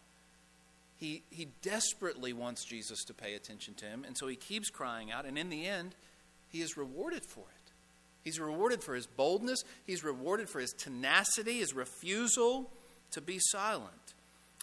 He, 0.97 1.23
he 1.29 1.49
desperately 1.61 2.31
wants 2.31 2.63
Jesus 2.63 3.03
to 3.05 3.13
pay 3.13 3.33
attention 3.33 3.73
to 3.75 3.85
him, 3.85 4.05
and 4.05 4.17
so 4.17 4.27
he 4.27 4.37
keeps 4.37 4.69
crying 4.69 5.11
out, 5.11 5.25
and 5.25 5.37
in 5.37 5.49
the 5.49 5.67
end, 5.67 5.95
he 6.47 6.61
is 6.61 6.77
rewarded 6.77 7.25
for 7.25 7.41
it. 7.41 7.71
He's 8.23 8.39
rewarded 8.39 8.81
for 8.81 8.95
his 8.95 9.05
boldness, 9.05 9.63
he's 9.85 10.03
rewarded 10.03 10.49
for 10.49 10.59
his 10.59 10.71
tenacity, 10.71 11.59
his 11.59 11.73
refusal 11.73 12.71
to 13.11 13.19
be 13.19 13.37
silent. 13.39 14.13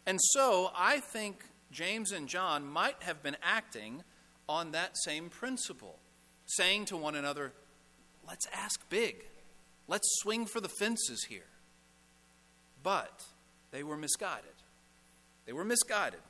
And 0.07 0.19
so 0.33 0.71
I 0.75 1.00
think 1.00 1.45
James 1.70 2.12
and 2.12 2.28
John 2.28 2.66
might 2.66 3.02
have 3.02 3.22
been 3.22 3.36
acting 3.42 4.02
on 4.48 4.72
that 4.72 4.96
same 4.98 5.28
principle, 5.28 5.98
saying 6.46 6.86
to 6.86 6.96
one 6.96 7.14
another, 7.14 7.52
Let's 8.26 8.46
ask 8.54 8.88
big. 8.88 9.24
Let's 9.88 10.08
swing 10.20 10.46
for 10.46 10.60
the 10.60 10.68
fences 10.68 11.24
here. 11.28 11.48
But 12.82 13.24
they 13.72 13.82
were 13.82 13.96
misguided. 13.96 14.44
They 15.46 15.52
were 15.52 15.64
misguided. 15.64 16.20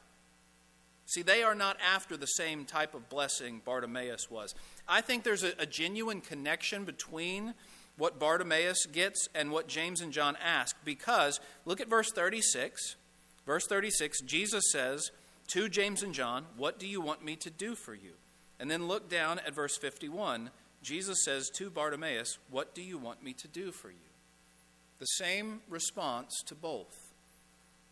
See, 1.07 1.23
they 1.23 1.43
are 1.43 1.55
not 1.55 1.77
after 1.85 2.17
the 2.17 2.27
same 2.27 2.65
type 2.65 2.95
of 2.95 3.09
blessing 3.09 3.61
Bartimaeus 3.65 4.31
was. 4.31 4.55
I 4.89 5.01
think 5.01 5.25
there's 5.25 5.43
a, 5.43 5.53
a, 5.59 5.67
genuine 5.67 6.21
connection 6.21 6.85
between 6.85 7.55
what 7.97 8.21
Bartimaeus 8.21 8.87
gets 8.87 9.29
and 9.35 9.51
what 9.51 9.67
James 9.67 10.01
and 10.01 10.13
John 10.13 10.37
ask 10.43 10.77
because 10.85 11.41
look 11.65 11.81
at 11.81 11.91
verse 11.91 12.11
36. 12.13 12.97
Verse 13.45 13.67
36, 13.67 14.21
Jesus 14.23 14.63
says 14.71 15.11
to 15.53 15.69
James 15.69 16.03
and 16.03 16.15
John, 16.15 16.47
What 16.57 16.79
do 16.79 16.87
you 16.87 17.01
want 17.01 17.25
me 17.25 17.37
to 17.37 17.51
do 17.51 17.75
for 17.75 17.95
you? 17.95 18.13
And 18.59 18.71
then 18.71 18.89
look 18.89 19.09
down 19.09 19.39
at 19.39 19.55
verse 19.55 19.77
51. 19.77 20.51
Jesus 20.83 21.25
says 21.25 21.51
to 21.57 21.71
Bartimaeus, 21.71 22.39
What 22.51 22.75
do 22.75 22.83
you 22.83 22.99
want 22.99 23.23
me 23.23 23.33
to 23.35 23.49
do 23.49 23.73
for 23.73 23.91
you? 23.91 23.97
The 24.99 25.07
same 25.07 25.61
response 25.69 26.43
to 26.47 26.55
both. 26.55 27.13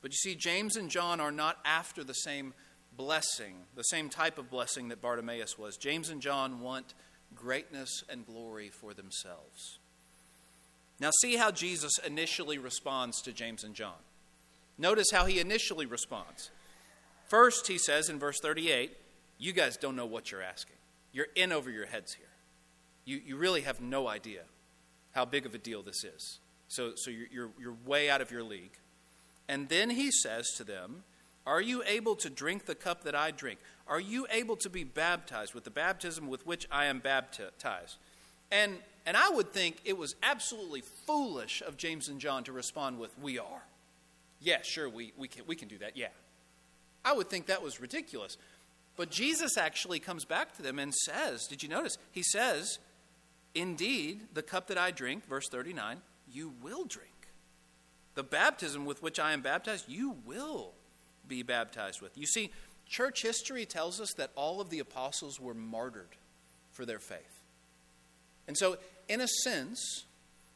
But 0.00 0.12
you 0.12 0.16
see, 0.16 0.34
James 0.34 0.76
and 0.76 0.90
John 0.90 1.20
are 1.20 1.32
not 1.32 1.58
after 1.64 2.04
the 2.04 2.12
same 2.12 2.54
blessing, 2.96 3.54
the 3.74 3.82
same 3.82 4.08
type 4.08 4.38
of 4.38 4.50
blessing 4.50 4.88
that 4.88 5.02
Bartimaeus 5.02 5.58
was. 5.58 5.76
James 5.76 6.10
and 6.10 6.20
John 6.20 6.60
want 6.60 6.94
greatness 7.34 8.02
and 8.08 8.26
glory 8.26 8.68
for 8.68 8.94
themselves. 8.94 9.78
Now, 11.00 11.10
see 11.20 11.36
how 11.36 11.50
Jesus 11.50 11.92
initially 12.04 12.58
responds 12.58 13.22
to 13.22 13.32
James 13.32 13.64
and 13.64 13.74
John. 13.74 13.98
Notice 14.76 15.08
how 15.12 15.26
he 15.26 15.38
initially 15.40 15.86
responds. 15.86 16.50
First, 17.28 17.68
he 17.68 17.78
says 17.78 18.08
in 18.08 18.18
verse 18.18 18.40
38, 18.40 18.97
You 19.38 19.52
guys 19.52 19.76
don't 19.76 19.97
know 19.97 20.06
what 20.06 20.32
you're 20.32 20.42
asking. 20.42 20.76
You're 21.12 21.28
in 21.35 21.52
over 21.52 21.70
your 21.70 21.87
heads 21.87 22.14
here. 22.14 22.26
You, 23.04 23.20
you 23.25 23.37
really 23.37 23.62
have 23.62 23.80
no 23.80 24.08
idea 24.08 24.42
how 25.12 25.25
big 25.25 25.47
of 25.47 25.54
a 25.54 25.58
deal 25.58 25.82
this 25.82 26.04
is. 26.04 26.38
So, 26.68 26.92
so 26.97 27.11
you're, 27.11 27.28
you're, 27.32 27.50
you're 27.61 27.76
way 27.87 28.11
out 28.11 28.20
of 28.20 28.30
your 28.30 28.42
league. 28.42 28.73
And 29.49 29.68
then 29.68 29.90
he 29.90 30.11
says 30.11 30.50
to 30.56 30.64
them, 30.64 31.04
are 31.47 31.62
you 31.62 31.82
able 31.87 32.14
to 32.16 32.28
drink 32.28 32.66
the 32.66 32.75
cup 32.75 33.04
that 33.04 33.14
I 33.14 33.30
drink? 33.30 33.58
Are 33.87 34.00
you 34.00 34.26
able 34.30 34.56
to 34.56 34.68
be 34.68 34.85
baptized 34.85 35.54
with 35.54 35.64
the 35.64 35.70
baptism 35.70 36.28
with 36.28 36.47
which 36.47 36.68
I 36.70 36.85
am 36.85 36.99
baptized? 36.99 37.97
And, 38.52 38.76
and 39.06 39.16
I 39.16 39.30
would 39.30 39.50
think 39.54 39.76
it 39.87 39.97
was 39.97 40.14
absolutely 40.23 40.82
foolish 40.82 41.62
of 41.66 41.78
James 41.78 42.08
and 42.08 42.20
John 42.20 42.44
to 42.44 42.52
respond 42.52 42.99
with, 42.99 43.18
We 43.18 43.38
are. 43.38 43.62
Yeah, 44.40 44.61
sure, 44.62 44.90
we, 44.90 45.14
we, 45.16 45.26
can, 45.26 45.44
we 45.47 45.56
can 45.56 45.68
do 45.68 45.78
that. 45.78 45.97
Yeah. 45.97 46.08
I 47.04 47.12
would 47.12 47.30
think 47.30 47.46
that 47.46 47.62
was 47.62 47.80
ridiculous. 47.80 48.36
But 48.96 49.10
Jesus 49.10 49.56
actually 49.56 50.00
comes 50.00 50.24
back 50.24 50.56
to 50.56 50.62
them 50.62 50.78
and 50.78 50.92
says, 50.92 51.46
Did 51.46 51.62
you 51.62 51.68
notice? 51.68 51.98
He 52.10 52.22
says, 52.22 52.78
Indeed, 53.54 54.22
the 54.34 54.42
cup 54.42 54.66
that 54.68 54.78
I 54.78 54.90
drink, 54.90 55.26
verse 55.26 55.48
39, 55.48 55.98
you 56.32 56.52
will 56.62 56.84
drink. 56.84 57.10
The 58.14 58.22
baptism 58.24 58.84
with 58.84 59.02
which 59.02 59.20
I 59.20 59.32
am 59.32 59.40
baptized, 59.40 59.88
you 59.88 60.16
will 60.26 60.72
be 61.26 61.42
baptized 61.42 62.02
with. 62.02 62.18
You 62.18 62.26
see, 62.26 62.50
church 62.86 63.22
history 63.22 63.64
tells 63.64 64.00
us 64.00 64.12
that 64.14 64.30
all 64.34 64.60
of 64.60 64.70
the 64.70 64.80
apostles 64.80 65.40
were 65.40 65.54
martyred 65.54 66.16
for 66.72 66.84
their 66.84 66.98
faith. 66.98 67.42
And 68.48 68.56
so, 68.56 68.78
in 69.08 69.20
a 69.20 69.28
sense, 69.44 70.04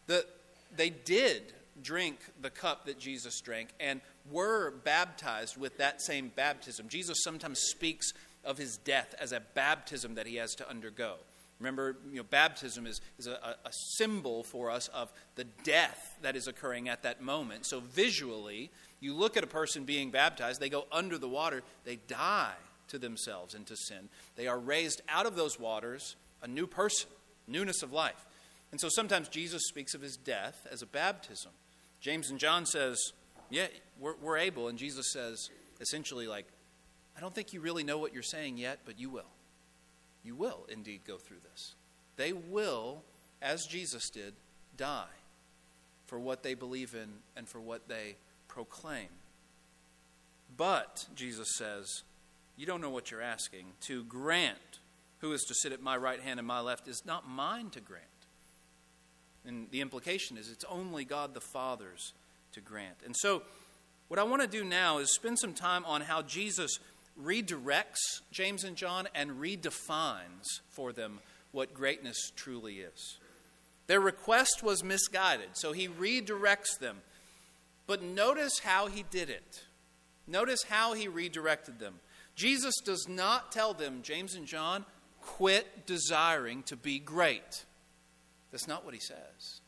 the, 0.06 0.26
they 0.74 0.90
did 0.90 1.52
drink 1.80 2.18
the 2.40 2.50
cup 2.50 2.86
that 2.86 2.98
Jesus 2.98 3.40
drank 3.40 3.70
and 3.80 4.00
were 4.30 4.70
baptized 4.70 5.56
with 5.56 5.78
that 5.78 6.02
same 6.02 6.30
baptism. 6.34 6.88
Jesus 6.88 7.18
sometimes 7.22 7.60
speaks 7.60 8.12
of 8.44 8.58
his 8.58 8.76
death 8.76 9.14
as 9.18 9.32
a 9.32 9.40
baptism 9.54 10.14
that 10.16 10.26
he 10.26 10.36
has 10.36 10.54
to 10.56 10.68
undergo. 10.68 11.14
Remember, 11.58 11.96
you 12.10 12.16
know, 12.16 12.24
baptism 12.24 12.86
is, 12.86 13.00
is 13.18 13.28
a, 13.28 13.56
a 13.64 13.72
symbol 13.96 14.42
for 14.42 14.68
us 14.68 14.88
of 14.88 15.12
the 15.36 15.44
death 15.62 16.18
that 16.22 16.34
is 16.34 16.48
occurring 16.48 16.88
at 16.88 17.04
that 17.04 17.22
moment. 17.22 17.66
So, 17.66 17.78
visually, 17.78 18.70
you 18.98 19.14
look 19.14 19.36
at 19.36 19.44
a 19.44 19.48
person 19.48 19.84
being 19.84 20.10
baptized, 20.10 20.60
they 20.60 20.68
go 20.68 20.86
under 20.90 21.18
the 21.18 21.28
water, 21.28 21.62
they 21.84 21.96
die 22.08 22.54
to 22.88 22.98
themselves 22.98 23.54
and 23.54 23.64
to 23.66 23.76
sin. 23.76 24.08
They 24.34 24.48
are 24.48 24.58
raised 24.58 25.02
out 25.08 25.24
of 25.24 25.36
those 25.36 25.58
waters 25.60 26.16
a 26.42 26.48
new 26.48 26.66
person, 26.66 27.08
newness 27.46 27.82
of 27.82 27.92
life. 27.92 28.26
And 28.72 28.80
so 28.80 28.88
sometimes 28.88 29.28
Jesus 29.28 29.62
speaks 29.68 29.94
of 29.94 30.00
his 30.00 30.16
death 30.16 30.66
as 30.70 30.82
a 30.82 30.86
baptism. 30.86 31.52
James 32.00 32.30
and 32.30 32.40
John 32.40 32.66
says, 32.66 32.98
"Yeah, 33.50 33.68
we're, 34.00 34.16
we're 34.16 34.38
able," 34.38 34.68
and 34.68 34.78
Jesus 34.78 35.12
says, 35.12 35.50
essentially, 35.80 36.26
like, 36.26 36.46
"I 37.16 37.20
don't 37.20 37.34
think 37.34 37.52
you 37.52 37.60
really 37.60 37.84
know 37.84 37.98
what 37.98 38.14
you're 38.14 38.22
saying 38.22 38.56
yet, 38.56 38.80
but 38.84 38.98
you 38.98 39.10
will. 39.10 39.30
You 40.24 40.34
will 40.34 40.66
indeed 40.68 41.02
go 41.06 41.18
through 41.18 41.40
this. 41.50 41.74
They 42.16 42.32
will, 42.32 43.02
as 43.40 43.66
Jesus 43.66 44.10
did, 44.10 44.34
die 44.76 45.04
for 46.06 46.18
what 46.18 46.42
they 46.42 46.54
believe 46.54 46.94
in 46.94 47.08
and 47.36 47.48
for 47.48 47.60
what 47.60 47.88
they 47.88 48.16
proclaim. 48.48 49.08
But, 50.56 51.06
Jesus 51.14 51.56
says, 51.56 52.02
you 52.56 52.66
don't 52.66 52.82
know 52.82 52.90
what 52.90 53.10
you're 53.10 53.22
asking. 53.22 53.64
To 53.86 54.04
grant, 54.04 54.80
who 55.20 55.32
is 55.32 55.42
to 55.44 55.54
sit 55.54 55.72
at 55.72 55.80
my 55.82 55.96
right 55.96 56.20
hand 56.20 56.38
and 56.38 56.46
my 56.46 56.60
left, 56.60 56.86
is 56.86 57.02
not 57.06 57.26
mine 57.26 57.70
to 57.70 57.80
grant. 57.80 58.04
And 59.46 59.70
the 59.70 59.80
implication 59.80 60.36
is 60.36 60.50
it's 60.50 60.64
only 60.68 61.04
God 61.04 61.34
the 61.34 61.40
Father's 61.40 62.12
to 62.52 62.60
grant. 62.60 62.96
And 63.04 63.16
so, 63.16 63.42
what 64.08 64.18
I 64.18 64.24
want 64.24 64.42
to 64.42 64.48
do 64.48 64.62
now 64.62 64.98
is 64.98 65.14
spend 65.14 65.38
some 65.38 65.54
time 65.54 65.84
on 65.86 66.02
how 66.02 66.22
Jesus 66.22 66.78
redirects 67.20 68.20
James 68.30 68.62
and 68.64 68.76
John 68.76 69.08
and 69.14 69.32
redefines 69.32 70.60
for 70.68 70.92
them 70.92 71.20
what 71.50 71.72
greatness 71.74 72.30
truly 72.36 72.80
is. 72.80 73.18
Their 73.86 74.00
request 74.00 74.62
was 74.62 74.84
misguided, 74.84 75.50
so 75.54 75.72
he 75.72 75.88
redirects 75.88 76.78
them 76.78 76.98
but 77.86 78.02
notice 78.02 78.60
how 78.60 78.86
he 78.86 79.04
did 79.10 79.28
it. 79.30 79.64
Notice 80.26 80.62
how 80.62 80.94
he 80.94 81.08
redirected 81.08 81.78
them. 81.78 82.00
Jesus 82.34 82.74
does 82.84 83.06
not 83.08 83.52
tell 83.52 83.74
them, 83.74 84.00
James 84.02 84.34
and 84.34 84.46
John, 84.46 84.84
quit 85.20 85.84
desiring 85.86 86.62
to 86.64 86.76
be 86.76 86.98
great. 86.98 87.64
That's 88.52 88.68
not 88.68 88.84
what 88.84 88.94
he 88.94 89.00
says. 89.00 89.60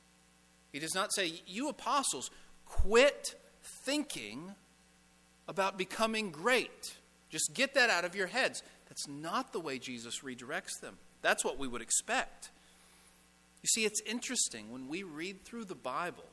He 0.73 0.79
does 0.79 0.95
not 0.95 1.13
say, 1.13 1.33
You 1.47 1.69
apostles, 1.69 2.31
quit 2.67 3.35
thinking 3.85 4.55
about 5.49 5.77
becoming 5.77 6.31
great. 6.31 6.95
Just 7.31 7.55
get 7.55 7.75
that 7.75 7.91
out 7.91 8.05
of 8.05 8.15
your 8.15 8.29
heads. 8.29 8.63
That's 8.89 9.09
not 9.09 9.53
the 9.53 9.61
way 9.61 9.79
Jesus 9.79 10.21
redirects 10.21 10.81
them. 10.81 10.99
That's 11.23 11.45
what 11.45 11.59
we 11.59 11.67
would 11.67 11.83
expect. 11.83 12.51
You 13.63 13.69
see, 13.69 13.85
it's 13.85 14.01
interesting 14.03 14.71
when 14.71 14.89
we 14.89 15.03
read 15.03 15.43
through 15.45 15.65
the 15.65 15.75
Bible 15.75 16.25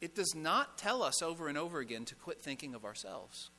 it 0.00 0.14
does 0.14 0.34
not 0.34 0.78
tell 0.78 1.02
us 1.02 1.20
over 1.22 1.48
and 1.48 1.58
over 1.58 1.78
again 1.78 2.04
to 2.06 2.14
quit 2.14 2.40
thinking 2.40 2.74
of 2.74 2.84
ourselves. 2.84 3.50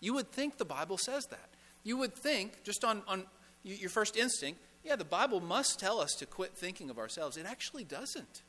You 0.00 0.14
would 0.14 0.30
think 0.30 0.58
the 0.58 0.64
Bible 0.64 0.98
says 0.98 1.26
that. 1.26 1.48
You 1.82 1.96
would 1.96 2.14
think, 2.14 2.62
just 2.62 2.84
on, 2.84 3.02
on 3.08 3.24
your 3.64 3.88
first 3.88 4.16
instinct, 4.16 4.60
yeah, 4.84 4.96
the 4.96 5.04
Bible 5.04 5.40
must 5.40 5.78
tell 5.78 6.00
us 6.00 6.12
to 6.18 6.26
quit 6.26 6.56
thinking 6.56 6.90
of 6.90 6.98
ourselves. 6.98 7.36
It 7.36 7.46
actually 7.46 7.84
doesn't. 7.84 8.42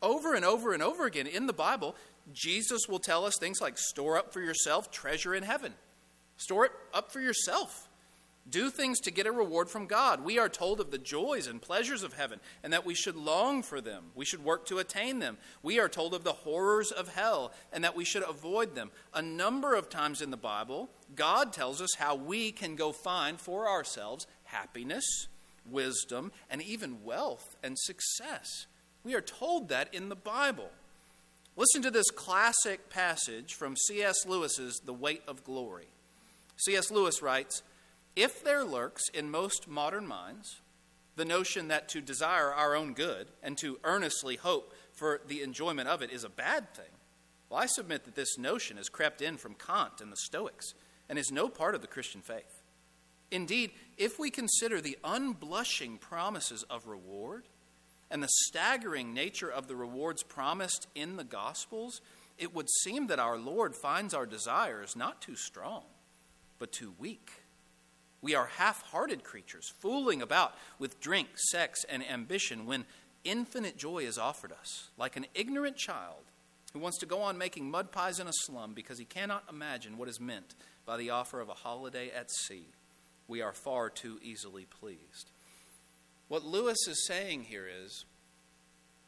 Over 0.00 0.34
and 0.34 0.44
over 0.44 0.72
and 0.72 0.82
over 0.82 1.06
again 1.06 1.26
in 1.26 1.46
the 1.46 1.52
Bible, 1.52 1.96
Jesus 2.32 2.82
will 2.88 3.00
tell 3.00 3.24
us 3.24 3.34
things 3.38 3.60
like 3.60 3.76
store 3.76 4.16
up 4.16 4.32
for 4.32 4.40
yourself 4.40 4.90
treasure 4.90 5.34
in 5.34 5.42
heaven. 5.42 5.74
Store 6.36 6.66
it 6.66 6.72
up 6.94 7.10
for 7.10 7.20
yourself 7.20 7.88
do 8.50 8.70
things 8.70 9.00
to 9.00 9.10
get 9.10 9.26
a 9.26 9.32
reward 9.32 9.68
from 9.68 9.86
God. 9.86 10.24
We 10.24 10.38
are 10.38 10.48
told 10.48 10.80
of 10.80 10.90
the 10.90 10.98
joys 10.98 11.46
and 11.46 11.60
pleasures 11.60 12.02
of 12.02 12.14
heaven 12.14 12.40
and 12.62 12.72
that 12.72 12.86
we 12.86 12.94
should 12.94 13.16
long 13.16 13.62
for 13.62 13.80
them. 13.80 14.04
We 14.14 14.24
should 14.24 14.44
work 14.44 14.66
to 14.66 14.78
attain 14.78 15.18
them. 15.18 15.38
We 15.62 15.78
are 15.78 15.88
told 15.88 16.14
of 16.14 16.24
the 16.24 16.32
horrors 16.32 16.90
of 16.90 17.14
hell 17.14 17.52
and 17.72 17.84
that 17.84 17.96
we 17.96 18.04
should 18.04 18.22
avoid 18.22 18.74
them. 18.74 18.90
A 19.12 19.22
number 19.22 19.74
of 19.74 19.88
times 19.88 20.22
in 20.22 20.30
the 20.30 20.36
Bible, 20.36 20.88
God 21.14 21.52
tells 21.52 21.80
us 21.82 21.94
how 21.98 22.14
we 22.14 22.52
can 22.52 22.76
go 22.76 22.92
find 22.92 23.40
for 23.40 23.68
ourselves 23.68 24.26
happiness, 24.44 25.28
wisdom, 25.70 26.32
and 26.50 26.62
even 26.62 27.04
wealth 27.04 27.56
and 27.62 27.78
success. 27.78 28.66
We 29.04 29.14
are 29.14 29.20
told 29.20 29.68
that 29.68 29.92
in 29.94 30.08
the 30.08 30.16
Bible. 30.16 30.70
Listen 31.56 31.82
to 31.82 31.90
this 31.90 32.10
classic 32.10 32.88
passage 32.88 33.54
from 33.54 33.76
C.S. 33.76 34.26
Lewis's 34.26 34.80
The 34.84 34.92
Weight 34.92 35.22
of 35.26 35.42
Glory. 35.44 35.88
C.S. 36.56 36.90
Lewis 36.90 37.22
writes 37.22 37.62
If 38.14 38.44
there 38.44 38.64
lurks 38.64 39.08
in 39.08 39.30
most 39.30 39.66
modern 39.66 40.06
minds 40.06 40.60
the 41.16 41.24
notion 41.24 41.66
that 41.68 41.88
to 41.88 42.00
desire 42.00 42.52
our 42.52 42.76
own 42.76 42.92
good 42.92 43.26
and 43.42 43.58
to 43.58 43.80
earnestly 43.82 44.36
hope 44.36 44.72
for 44.92 45.20
the 45.26 45.42
enjoyment 45.42 45.88
of 45.88 46.00
it 46.00 46.12
is 46.12 46.22
a 46.22 46.28
bad 46.28 46.72
thing, 46.74 46.92
well, 47.50 47.60
I 47.60 47.66
submit 47.66 48.04
that 48.04 48.14
this 48.14 48.38
notion 48.38 48.76
has 48.76 48.88
crept 48.88 49.22
in 49.22 49.36
from 49.36 49.54
Kant 49.54 50.00
and 50.00 50.12
the 50.12 50.16
Stoics 50.16 50.74
and 51.08 51.18
is 51.18 51.32
no 51.32 51.48
part 51.48 51.74
of 51.74 51.80
the 51.80 51.86
Christian 51.86 52.20
faith. 52.20 52.57
Indeed, 53.30 53.72
if 53.96 54.18
we 54.18 54.30
consider 54.30 54.80
the 54.80 54.98
unblushing 55.04 55.98
promises 55.98 56.62
of 56.64 56.86
reward, 56.86 57.44
and 58.10 58.22
the 58.22 58.28
staggering 58.46 59.12
nature 59.12 59.50
of 59.50 59.68
the 59.68 59.76
rewards 59.76 60.22
promised 60.22 60.86
in 60.94 61.16
the 61.16 61.24
Gospels, 61.24 62.00
it 62.38 62.54
would 62.54 62.70
seem 62.82 63.08
that 63.08 63.18
our 63.18 63.36
Lord 63.36 63.74
finds 63.74 64.14
our 64.14 64.26
desires 64.26 64.96
not 64.96 65.20
too 65.20 65.36
strong, 65.36 65.82
but 66.58 66.72
too 66.72 66.94
weak. 66.98 67.30
We 68.20 68.34
are 68.34 68.46
half 68.46 68.82
hearted 68.82 69.24
creatures, 69.24 69.72
fooling 69.78 70.22
about 70.22 70.54
with 70.78 71.00
drink, 71.00 71.28
sex, 71.36 71.84
and 71.88 72.08
ambition 72.08 72.66
when 72.66 72.86
infinite 73.24 73.76
joy 73.76 73.98
is 73.98 74.18
offered 74.18 74.52
us, 74.52 74.90
like 74.96 75.16
an 75.16 75.26
ignorant 75.34 75.76
child 75.76 76.24
who 76.72 76.78
wants 76.78 76.98
to 76.98 77.06
go 77.06 77.22
on 77.22 77.38
making 77.38 77.70
mud 77.70 77.92
pies 77.92 78.18
in 78.18 78.26
a 78.26 78.32
slum 78.32 78.74
because 78.74 78.98
he 78.98 79.04
cannot 79.04 79.44
imagine 79.50 79.98
what 79.98 80.08
is 80.08 80.20
meant 80.20 80.54
by 80.84 80.96
the 80.96 81.10
offer 81.10 81.40
of 81.40 81.48
a 81.48 81.54
holiday 81.54 82.10
at 82.10 82.30
sea. 82.30 82.66
We 83.28 83.42
are 83.42 83.52
far 83.52 83.90
too 83.90 84.18
easily 84.22 84.64
pleased. 84.64 85.30
What 86.28 86.44
Lewis 86.44 86.88
is 86.88 87.06
saying 87.06 87.44
here 87.44 87.68
is 87.84 88.04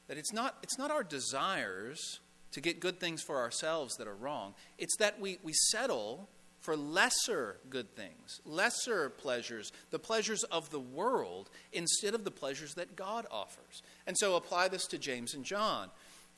that 0.08 0.18
it's 0.18 0.32
not, 0.32 0.56
it's 0.62 0.78
not 0.78 0.90
our 0.90 1.02
desires 1.02 2.20
to 2.52 2.60
get 2.60 2.80
good 2.80 3.00
things 3.00 3.22
for 3.22 3.38
ourselves 3.38 3.94
that 3.96 4.08
are 4.08 4.14
wrong, 4.14 4.54
it's 4.78 4.96
that 4.98 5.20
we, 5.20 5.38
we 5.42 5.52
settle 5.70 6.28
for 6.60 6.76
lesser 6.76 7.56
good 7.70 7.94
things, 7.96 8.40
lesser 8.44 9.08
pleasures, 9.08 9.72
the 9.90 9.98
pleasures 9.98 10.44
of 10.44 10.70
the 10.70 10.80
world, 10.80 11.48
instead 11.72 12.14
of 12.14 12.24
the 12.24 12.30
pleasures 12.30 12.74
that 12.74 12.96
God 12.96 13.26
offers. 13.30 13.82
And 14.06 14.16
so 14.18 14.36
apply 14.36 14.68
this 14.68 14.86
to 14.88 14.98
James 14.98 15.34
and 15.34 15.44
John. 15.44 15.90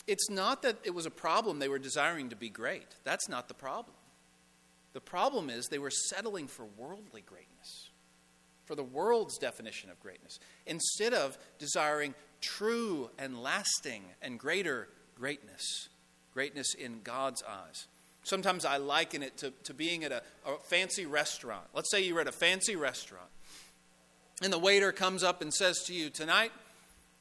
It's 0.07 0.31
not 0.31 0.63
that 0.63 0.77
it 0.85 0.95
was 0.95 1.07
a 1.07 1.11
problem 1.11 1.59
they 1.59 1.69
were 1.69 1.79
desiring 1.79 2.29
to 2.29 2.37
be 2.37 2.49
great. 2.49 2.87
That's 3.05 3.29
not 3.29 3.49
the 3.49 3.55
problem. 3.55 3.97
The 4.93 5.01
problem 5.01 5.51
is 5.51 5.67
they 5.67 5.79
were 5.79 5.91
settling 5.91 6.49
for 6.49 6.67
worldly 6.77 7.23
greatness 7.23 7.91
for 8.65 8.75
the 8.75 8.83
world's 8.83 9.39
definition 9.39 9.91
of 9.91 10.01
greatness, 10.01 10.39
instead 10.67 11.13
of 11.13 11.37
desiring 11.59 12.15
true 12.41 13.11
and 13.19 13.43
lasting 13.43 14.03
and 14.23 14.39
greater 14.39 14.89
greatness, 15.15 15.89
greatness 16.33 16.75
in 16.75 17.01
God's 17.03 17.43
eyes. 17.43 17.87
Sometimes 18.23 18.65
I 18.65 18.77
liken 18.77 19.23
it 19.23 19.37
to, 19.39 19.53
to 19.65 19.75
being 19.75 20.05
at 20.05 20.13
a, 20.13 20.23
a 20.47 20.57
fancy 20.71 21.07
restaurant. 21.07 21.65
Let's 21.75 21.91
say 21.91 22.03
you're 22.03 22.21
at 22.21 22.29
a 22.29 22.33
fancy 22.33 22.77
restaurant, 22.77 23.29
and 24.43 24.53
the 24.53 24.59
waiter 24.59 24.93
comes 24.93 25.23
up 25.23 25.43
and 25.43 25.53
says 25.53 25.83
to 25.87 25.95
you, 25.95 26.09
Tonight, 26.09 26.53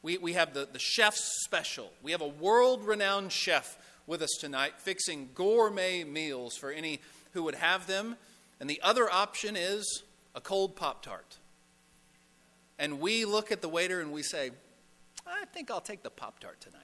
we, 0.04 0.18
we 0.18 0.34
have 0.34 0.54
the, 0.54 0.68
the 0.72 0.80
chef's 0.80 1.44
special. 1.44 1.92
We 2.02 2.12
have 2.12 2.22
a 2.22 2.28
world 2.28 2.86
renowned 2.86 3.32
chef 3.32 3.78
with 4.08 4.22
us 4.22 4.38
tonight, 4.40 4.74
fixing 4.78 5.30
gourmet 5.34 6.04
meals 6.04 6.56
for 6.56 6.72
any 6.72 7.00
who 7.34 7.44
would 7.44 7.56
have 7.56 7.88
them. 7.88 8.18
And 8.60 8.70
the 8.70 8.82
other 8.82 9.12
option 9.12 9.56
is 9.56 10.04
a 10.36 10.42
cold 10.42 10.76
Pop 10.76 11.04
Tart. 11.04 11.38
And 12.78 13.00
we 13.00 13.26
look 13.26 13.52
at 13.52 13.62
the 13.62 13.70
waiter 13.70 14.02
and 14.02 14.12
we 14.12 14.24
say, 14.24 14.52
I 15.28 15.46
think 15.54 15.70
I'll 15.70 15.82
take 15.82 16.04
the 16.04 16.10
Pop 16.10 16.40
Tart 16.40 16.60
tonight. 16.62 16.82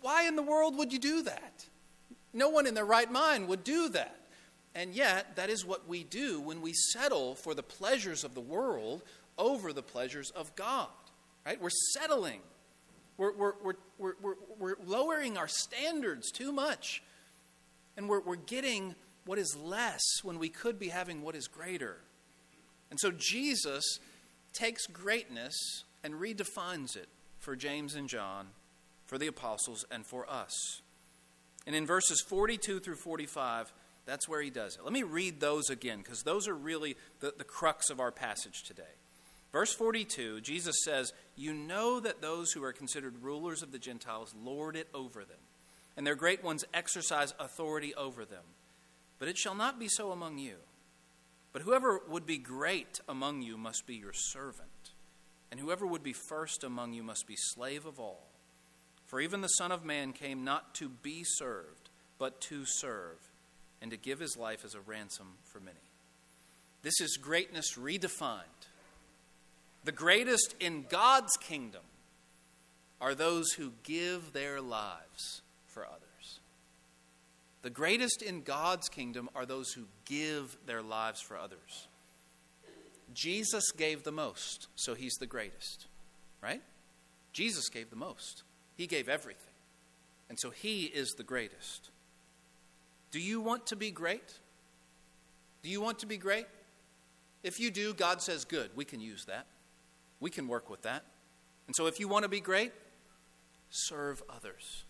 Why 0.00 0.26
in 0.26 0.36
the 0.36 0.42
world 0.42 0.76
would 0.78 0.92
you 0.92 0.98
do 0.98 1.22
that? 1.22 1.66
No 2.32 2.48
one 2.48 2.66
in 2.66 2.74
their 2.74 2.84
right 2.84 3.10
mind 3.10 3.48
would 3.48 3.64
do 3.64 3.88
that. 3.90 4.16
And 4.74 4.94
yet, 4.94 5.36
that 5.36 5.50
is 5.50 5.64
what 5.64 5.88
we 5.88 6.04
do 6.04 6.40
when 6.40 6.60
we 6.60 6.72
settle 6.72 7.34
for 7.34 7.54
the 7.54 7.62
pleasures 7.62 8.22
of 8.22 8.34
the 8.34 8.40
world 8.40 9.02
over 9.36 9.72
the 9.72 9.82
pleasures 9.82 10.30
of 10.30 10.54
God. 10.54 10.88
Right? 11.44 11.60
We're 11.60 11.70
settling. 11.92 12.40
We're, 13.16 13.32
we're, 13.32 13.52
we're, 13.62 13.74
we're, 13.98 14.34
we're, 14.58 14.76
lowering 14.86 15.36
our 15.36 15.48
standards 15.48 16.30
too 16.30 16.52
much. 16.52 17.02
And 18.00 18.08
we're, 18.08 18.22
we're 18.22 18.36
getting 18.36 18.94
what 19.26 19.38
is 19.38 19.54
less 19.62 20.00
when 20.22 20.38
we 20.38 20.48
could 20.48 20.78
be 20.78 20.88
having 20.88 21.20
what 21.20 21.36
is 21.36 21.48
greater. 21.48 21.98
And 22.90 22.98
so 22.98 23.10
Jesus 23.10 23.98
takes 24.54 24.86
greatness 24.86 25.84
and 26.02 26.14
redefines 26.14 26.96
it 26.96 27.10
for 27.40 27.54
James 27.54 27.94
and 27.94 28.08
John, 28.08 28.46
for 29.04 29.18
the 29.18 29.26
apostles, 29.26 29.84
and 29.90 30.06
for 30.06 30.24
us. 30.30 30.80
And 31.66 31.76
in 31.76 31.84
verses 31.84 32.24
42 32.26 32.80
through 32.80 32.96
45, 32.96 33.70
that's 34.06 34.26
where 34.26 34.40
he 34.40 34.48
does 34.48 34.76
it. 34.76 34.82
Let 34.82 34.94
me 34.94 35.02
read 35.02 35.38
those 35.38 35.68
again, 35.68 35.98
because 35.98 36.22
those 36.22 36.48
are 36.48 36.54
really 36.54 36.96
the, 37.20 37.34
the 37.36 37.44
crux 37.44 37.90
of 37.90 38.00
our 38.00 38.10
passage 38.10 38.62
today. 38.62 38.94
Verse 39.52 39.74
42, 39.74 40.40
Jesus 40.40 40.76
says, 40.86 41.12
You 41.36 41.52
know 41.52 42.00
that 42.00 42.22
those 42.22 42.52
who 42.52 42.64
are 42.64 42.72
considered 42.72 43.22
rulers 43.22 43.62
of 43.62 43.72
the 43.72 43.78
Gentiles 43.78 44.34
lord 44.42 44.74
it 44.74 44.88
over 44.94 45.20
them, 45.20 45.36
and 46.00 46.06
their 46.06 46.14
great 46.14 46.42
ones 46.42 46.64
exercise 46.72 47.34
authority 47.38 47.94
over 47.94 48.24
them. 48.24 48.44
But 49.18 49.28
it 49.28 49.36
shall 49.36 49.54
not 49.54 49.78
be 49.78 49.86
so 49.86 50.12
among 50.12 50.38
you. 50.38 50.54
But 51.52 51.60
whoever 51.60 52.00
would 52.08 52.24
be 52.24 52.38
great 52.38 53.00
among 53.06 53.42
you 53.42 53.58
must 53.58 53.86
be 53.86 53.96
your 53.96 54.14
servant, 54.14 54.94
and 55.50 55.60
whoever 55.60 55.86
would 55.86 56.02
be 56.02 56.14
first 56.14 56.64
among 56.64 56.94
you 56.94 57.02
must 57.02 57.26
be 57.26 57.34
slave 57.36 57.84
of 57.84 58.00
all. 58.00 58.28
For 59.04 59.20
even 59.20 59.42
the 59.42 59.48
Son 59.48 59.70
of 59.70 59.84
Man 59.84 60.14
came 60.14 60.42
not 60.42 60.74
to 60.76 60.88
be 60.88 61.22
served, 61.22 61.90
but 62.18 62.40
to 62.48 62.64
serve, 62.64 63.18
and 63.82 63.90
to 63.90 63.98
give 63.98 64.20
his 64.20 64.38
life 64.38 64.64
as 64.64 64.74
a 64.74 64.80
ransom 64.80 65.34
for 65.44 65.60
many. 65.60 65.76
This 66.80 66.98
is 67.02 67.18
greatness 67.18 67.76
redefined. 67.76 68.40
The 69.84 69.92
greatest 69.92 70.54
in 70.60 70.86
God's 70.88 71.36
kingdom 71.42 71.82
are 73.02 73.14
those 73.14 73.52
who 73.52 73.72
give 73.82 74.32
their 74.32 74.62
lives 74.62 75.42
for 75.72 75.86
others. 75.86 76.40
The 77.62 77.70
greatest 77.70 78.22
in 78.22 78.42
God's 78.42 78.88
kingdom 78.88 79.28
are 79.34 79.44
those 79.44 79.72
who 79.72 79.84
give 80.04 80.56
their 80.66 80.82
lives 80.82 81.20
for 81.20 81.36
others. 81.36 81.88
Jesus 83.12 83.72
gave 83.72 84.02
the 84.02 84.12
most, 84.12 84.68
so 84.76 84.94
he's 84.94 85.14
the 85.14 85.26
greatest, 85.26 85.86
right? 86.42 86.62
Jesus 87.32 87.68
gave 87.68 87.90
the 87.90 87.96
most. 87.96 88.44
He 88.76 88.86
gave 88.86 89.08
everything. 89.08 89.44
And 90.28 90.38
so 90.38 90.50
he 90.50 90.84
is 90.84 91.10
the 91.16 91.24
greatest. 91.24 91.90
Do 93.10 93.20
you 93.20 93.40
want 93.40 93.66
to 93.66 93.76
be 93.76 93.90
great? 93.90 94.38
Do 95.62 95.68
you 95.68 95.80
want 95.80 95.98
to 95.98 96.06
be 96.06 96.16
great? 96.16 96.46
If 97.42 97.58
you 97.58 97.70
do, 97.70 97.92
God 97.94 98.22
says, 98.22 98.44
good, 98.44 98.70
we 98.74 98.84
can 98.84 99.00
use 99.00 99.24
that. 99.26 99.46
We 100.20 100.30
can 100.30 100.46
work 100.46 100.70
with 100.70 100.82
that. 100.82 101.04
And 101.66 101.74
so 101.74 101.86
if 101.86 101.98
you 101.98 102.08
want 102.08 102.22
to 102.22 102.28
be 102.28 102.40
great, 102.40 102.72
serve 103.70 104.22
others. 104.28 104.84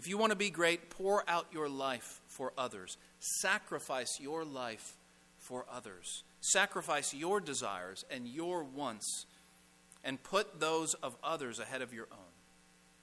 If 0.00 0.08
you 0.08 0.16
want 0.16 0.30
to 0.30 0.36
be 0.36 0.48
great, 0.48 0.88
pour 0.88 1.28
out 1.28 1.48
your 1.52 1.68
life 1.68 2.22
for 2.26 2.54
others. 2.56 2.96
Sacrifice 3.18 4.18
your 4.18 4.46
life 4.46 4.96
for 5.36 5.66
others. 5.70 6.24
Sacrifice 6.40 7.12
your 7.12 7.38
desires 7.38 8.06
and 8.10 8.26
your 8.26 8.64
wants 8.64 9.26
and 10.02 10.22
put 10.22 10.58
those 10.58 10.94
of 10.94 11.18
others 11.22 11.58
ahead 11.58 11.82
of 11.82 11.92
your 11.92 12.06
own. 12.10 12.32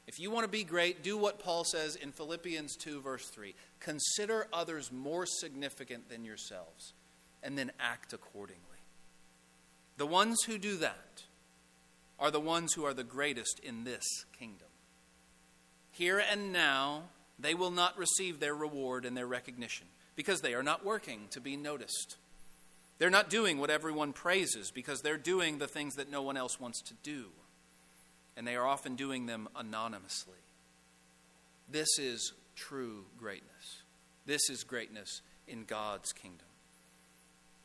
If 0.07 0.19
you 0.19 0.31
want 0.31 0.45
to 0.45 0.51
be 0.51 0.63
great, 0.63 1.03
do 1.03 1.19
what 1.19 1.37
Paul 1.37 1.63
says 1.65 1.95
in 1.95 2.11
Philippians 2.11 2.75
2, 2.77 2.99
verse 2.99 3.27
3 3.27 3.53
Consider 3.79 4.47
others 4.51 4.91
more 4.91 5.27
significant 5.27 6.09
than 6.09 6.25
yourselves, 6.25 6.93
and 7.43 7.55
then 7.55 7.71
act 7.79 8.11
accordingly. 8.11 8.63
The 9.97 10.07
ones 10.07 10.41
who 10.47 10.57
do 10.57 10.77
that 10.77 11.25
are 12.17 12.31
the 12.31 12.39
ones 12.39 12.73
who 12.73 12.85
are 12.85 12.95
the 12.95 13.03
greatest 13.03 13.59
in 13.59 13.83
this 13.83 14.25
kingdom. 14.35 14.66
Here 15.97 16.19
and 16.19 16.53
now, 16.53 17.03
they 17.39 17.55
will 17.55 17.71
not 17.71 17.97
receive 17.97 18.39
their 18.39 18.53
reward 18.53 19.03
and 19.03 19.17
their 19.17 19.25
recognition 19.25 19.87
because 20.15 20.41
they 20.41 20.53
are 20.53 20.61
not 20.61 20.85
working 20.85 21.21
to 21.31 21.41
be 21.41 21.57
noticed. 21.57 22.17
They're 22.99 23.09
not 23.09 23.31
doing 23.31 23.57
what 23.57 23.69
everyone 23.71 24.13
praises 24.13 24.69
because 24.69 25.01
they're 25.01 25.17
doing 25.17 25.57
the 25.57 25.67
things 25.67 25.95
that 25.95 26.11
no 26.11 26.21
one 26.21 26.37
else 26.37 26.59
wants 26.59 26.81
to 26.83 26.93
do. 27.01 27.25
And 28.35 28.47
they 28.47 28.55
are 28.55 28.65
often 28.65 28.95
doing 28.95 29.25
them 29.25 29.49
anonymously. 29.55 30.33
This 31.69 31.97
is 31.99 32.33
true 32.55 33.05
greatness. 33.19 33.81
This 34.27 34.49
is 34.51 34.63
greatness 34.63 35.21
in 35.47 35.63
God's 35.63 36.11
kingdom. 36.11 36.45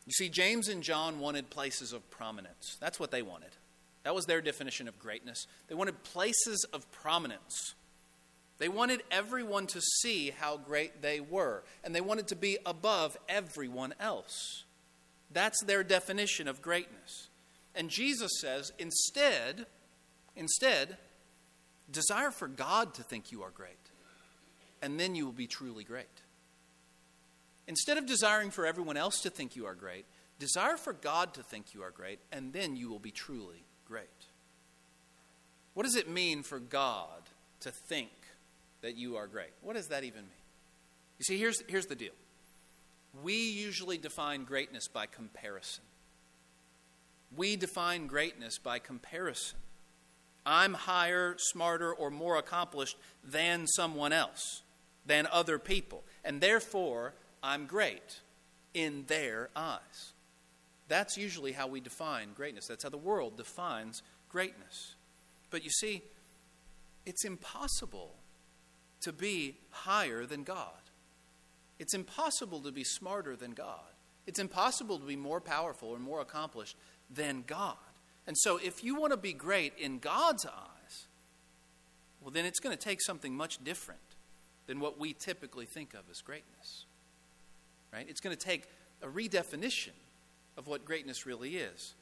You 0.06 0.12
see, 0.12 0.30
James 0.30 0.68
and 0.68 0.82
John 0.82 1.20
wanted 1.20 1.50
places 1.50 1.92
of 1.92 2.08
prominence. 2.10 2.76
That's 2.80 2.98
what 2.98 3.10
they 3.10 3.22
wanted. 3.22 3.50
That 4.04 4.14
was 4.14 4.24
their 4.24 4.40
definition 4.40 4.88
of 4.88 4.98
greatness. 4.98 5.46
They 5.68 5.74
wanted 5.74 6.02
places 6.02 6.66
of 6.72 6.90
prominence. 6.92 7.74
They 8.58 8.68
wanted 8.68 9.02
everyone 9.10 9.66
to 9.68 9.80
see 9.80 10.30
how 10.30 10.56
great 10.56 11.02
they 11.02 11.20
were, 11.20 11.64
and 11.82 11.94
they 11.94 12.00
wanted 12.00 12.28
to 12.28 12.36
be 12.36 12.58
above 12.64 13.16
everyone 13.28 13.94
else. 13.98 14.64
That's 15.32 15.62
their 15.64 15.82
definition 15.82 16.46
of 16.46 16.62
greatness. 16.62 17.28
And 17.74 17.88
Jesus 17.88 18.30
says, 18.40 18.72
instead, 18.78 19.66
instead, 20.36 20.98
desire 21.90 22.30
for 22.30 22.48
God 22.48 22.94
to 22.94 23.02
think 23.02 23.32
you 23.32 23.42
are 23.42 23.50
great, 23.50 23.90
and 24.80 25.00
then 25.00 25.14
you 25.14 25.24
will 25.24 25.32
be 25.32 25.46
truly 25.46 25.84
great. 25.84 26.06
Instead 27.66 27.96
of 27.96 28.06
desiring 28.06 28.50
for 28.50 28.66
everyone 28.66 28.96
else 28.96 29.20
to 29.22 29.30
think 29.30 29.56
you 29.56 29.66
are 29.66 29.74
great, 29.74 30.04
desire 30.38 30.76
for 30.76 30.92
God 30.92 31.34
to 31.34 31.42
think 31.42 31.74
you 31.74 31.82
are 31.82 31.90
great, 31.90 32.18
and 32.30 32.52
then 32.52 32.76
you 32.76 32.88
will 32.88 32.98
be 32.98 33.10
truly 33.10 33.64
great. 33.86 34.06
What 35.74 35.84
does 35.84 35.96
it 35.96 36.08
mean 36.08 36.42
for 36.42 36.58
God 36.58 37.22
to 37.60 37.70
think 37.70 38.10
that 38.82 38.96
you 38.96 39.16
are 39.16 39.26
great? 39.26 39.50
What 39.62 39.74
does 39.74 39.88
that 39.88 40.04
even 40.04 40.20
mean? 40.22 40.42
You 41.18 41.24
see, 41.24 41.38
here's, 41.38 41.62
here's 41.68 41.86
the 41.86 41.94
deal 41.94 42.12
we 43.22 43.50
usually 43.50 43.98
define 43.98 44.44
greatness 44.44 44.88
by 44.88 45.06
comparison. 45.06 45.84
We 47.36 47.56
define 47.56 48.06
greatness 48.06 48.58
by 48.58 48.78
comparison. 48.78 49.58
I'm 50.44 50.74
higher, 50.74 51.36
smarter, 51.38 51.92
or 51.92 52.10
more 52.10 52.36
accomplished 52.36 52.96
than 53.24 53.66
someone 53.66 54.12
else, 54.12 54.62
than 55.06 55.28
other 55.30 55.58
people, 55.58 56.02
and 56.24 56.40
therefore 56.40 57.14
I'm 57.42 57.66
great 57.66 58.20
in 58.74 59.04
their 59.06 59.50
eyes. 59.54 60.12
That's 60.88 61.16
usually 61.16 61.52
how 61.52 61.68
we 61.68 61.80
define 61.80 62.32
greatness. 62.34 62.66
That's 62.66 62.82
how 62.82 62.90
the 62.90 62.96
world 62.96 63.36
defines 63.36 64.02
greatness. 64.28 64.94
But 65.50 65.64
you 65.64 65.70
see, 65.70 66.02
it's 67.06 67.24
impossible 67.24 68.14
to 69.02 69.12
be 69.12 69.56
higher 69.70 70.24
than 70.26 70.42
God. 70.42 70.66
It's 71.78 71.94
impossible 71.94 72.60
to 72.60 72.72
be 72.72 72.84
smarter 72.84 73.36
than 73.36 73.52
God. 73.52 73.80
It's 74.26 74.38
impossible 74.38 74.98
to 74.98 75.04
be 75.04 75.16
more 75.16 75.40
powerful 75.40 75.88
or 75.88 75.98
more 75.98 76.20
accomplished 76.20 76.76
than 77.12 77.44
God. 77.46 77.76
And 78.26 78.38
so, 78.38 78.56
if 78.56 78.84
you 78.84 78.94
want 78.94 79.12
to 79.12 79.16
be 79.16 79.32
great 79.32 79.72
in 79.76 79.98
God's 79.98 80.46
eyes, 80.46 81.06
well, 82.20 82.30
then 82.30 82.44
it's 82.44 82.60
going 82.60 82.76
to 82.76 82.82
take 82.82 83.02
something 83.02 83.34
much 83.34 83.62
different 83.64 84.00
than 84.68 84.78
what 84.78 84.98
we 84.98 85.12
typically 85.12 85.66
think 85.66 85.94
of 85.94 86.02
as 86.10 86.20
greatness. 86.20 86.84
Right? 87.92 88.06
It's 88.08 88.20
going 88.20 88.36
to 88.36 88.42
take 88.42 88.68
a 89.02 89.08
redefinition 89.08 89.90
of 90.56 90.68
what 90.68 90.84
greatness 90.84 91.26
really 91.26 91.56
is. 91.56 91.94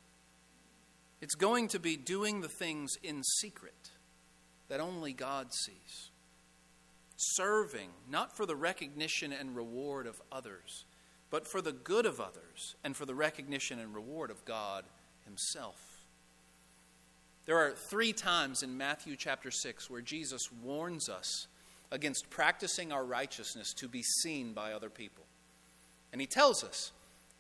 It's 1.23 1.35
going 1.35 1.69
to 1.69 1.79
be 1.79 1.97
doing 1.97 2.43
the 2.43 2.49
things 2.49 2.93
in 3.03 3.23
secret 3.23 3.91
that 4.69 4.81
only 4.81 5.13
God 5.13 5.53
sees. 5.53 6.10
Serving, 7.23 7.91
not 8.11 8.35
for 8.35 8.47
the 8.47 8.57
recognition 8.57 9.31
and 9.31 9.55
reward 9.55 10.07
of 10.07 10.23
others, 10.33 10.87
but 11.29 11.47
for 11.47 11.61
the 11.61 11.73
good 11.73 12.07
of 12.07 12.19
others 12.19 12.77
and 12.83 12.97
for 12.97 13.05
the 13.05 13.15
recognition 13.15 13.79
and 13.79 13.95
reward 13.95 14.31
of 14.31 14.43
God 14.47 14.85
Himself. 15.27 16.07
There 17.45 17.59
are 17.59 17.73
three 17.73 18.15
times 18.15 18.63
in 18.63 18.79
Matthew 18.79 19.17
chapter 19.17 19.51
6 19.51 19.91
where 19.91 20.01
Jesus 20.01 20.51
warns 20.63 21.11
us 21.11 21.47
against 21.91 22.31
practicing 22.31 22.91
our 22.91 23.05
righteousness 23.05 23.75
to 23.75 23.87
be 23.87 24.03
seen 24.03 24.55
by 24.55 24.73
other 24.73 24.89
people. 24.89 25.25
And 26.13 26.23
He 26.23 26.27
tells 26.27 26.65
us 26.65 26.91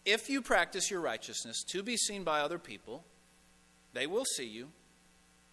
if 0.05 0.29
you 0.29 0.43
practice 0.43 0.91
your 0.91 1.01
righteousness 1.01 1.65
to 1.71 1.83
be 1.83 1.97
seen 1.97 2.23
by 2.23 2.41
other 2.41 2.59
people, 2.59 3.03
they 3.95 4.07
will 4.07 4.27
see 4.27 4.47
you, 4.47 4.69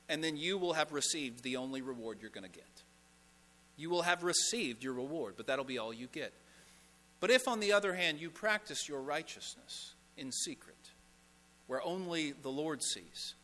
and 0.10 0.22
then 0.22 0.36
you 0.36 0.58
will 0.58 0.74
have 0.74 0.92
received 0.92 1.44
the 1.44 1.56
only 1.56 1.82
reward 1.82 2.18
you're 2.20 2.30
going 2.30 2.44
to 2.44 2.50
get. 2.50 2.84
You 3.78 3.90
will 3.90 4.02
have 4.02 4.24
received 4.24 4.84
your 4.84 4.94
reward, 4.94 5.36
but 5.38 5.48
that'll 5.48 5.64
be 5.64 5.78
all 5.78 5.94
you 5.94 6.08
get. 6.08 6.34
But 7.20 7.32
if, 7.32 7.48
on 7.48 7.60
the 7.60 7.74
other 7.74 7.94
hand, 7.94 8.20
you 8.20 8.30
practice 8.30 8.90
your 8.90 9.02
righteousness 9.02 9.94
in 10.18 10.32
secret, 10.32 10.76
where 11.68 11.82
only 11.84 12.32
the 12.32 12.50
Lord 12.50 12.84
sees, 12.84 13.36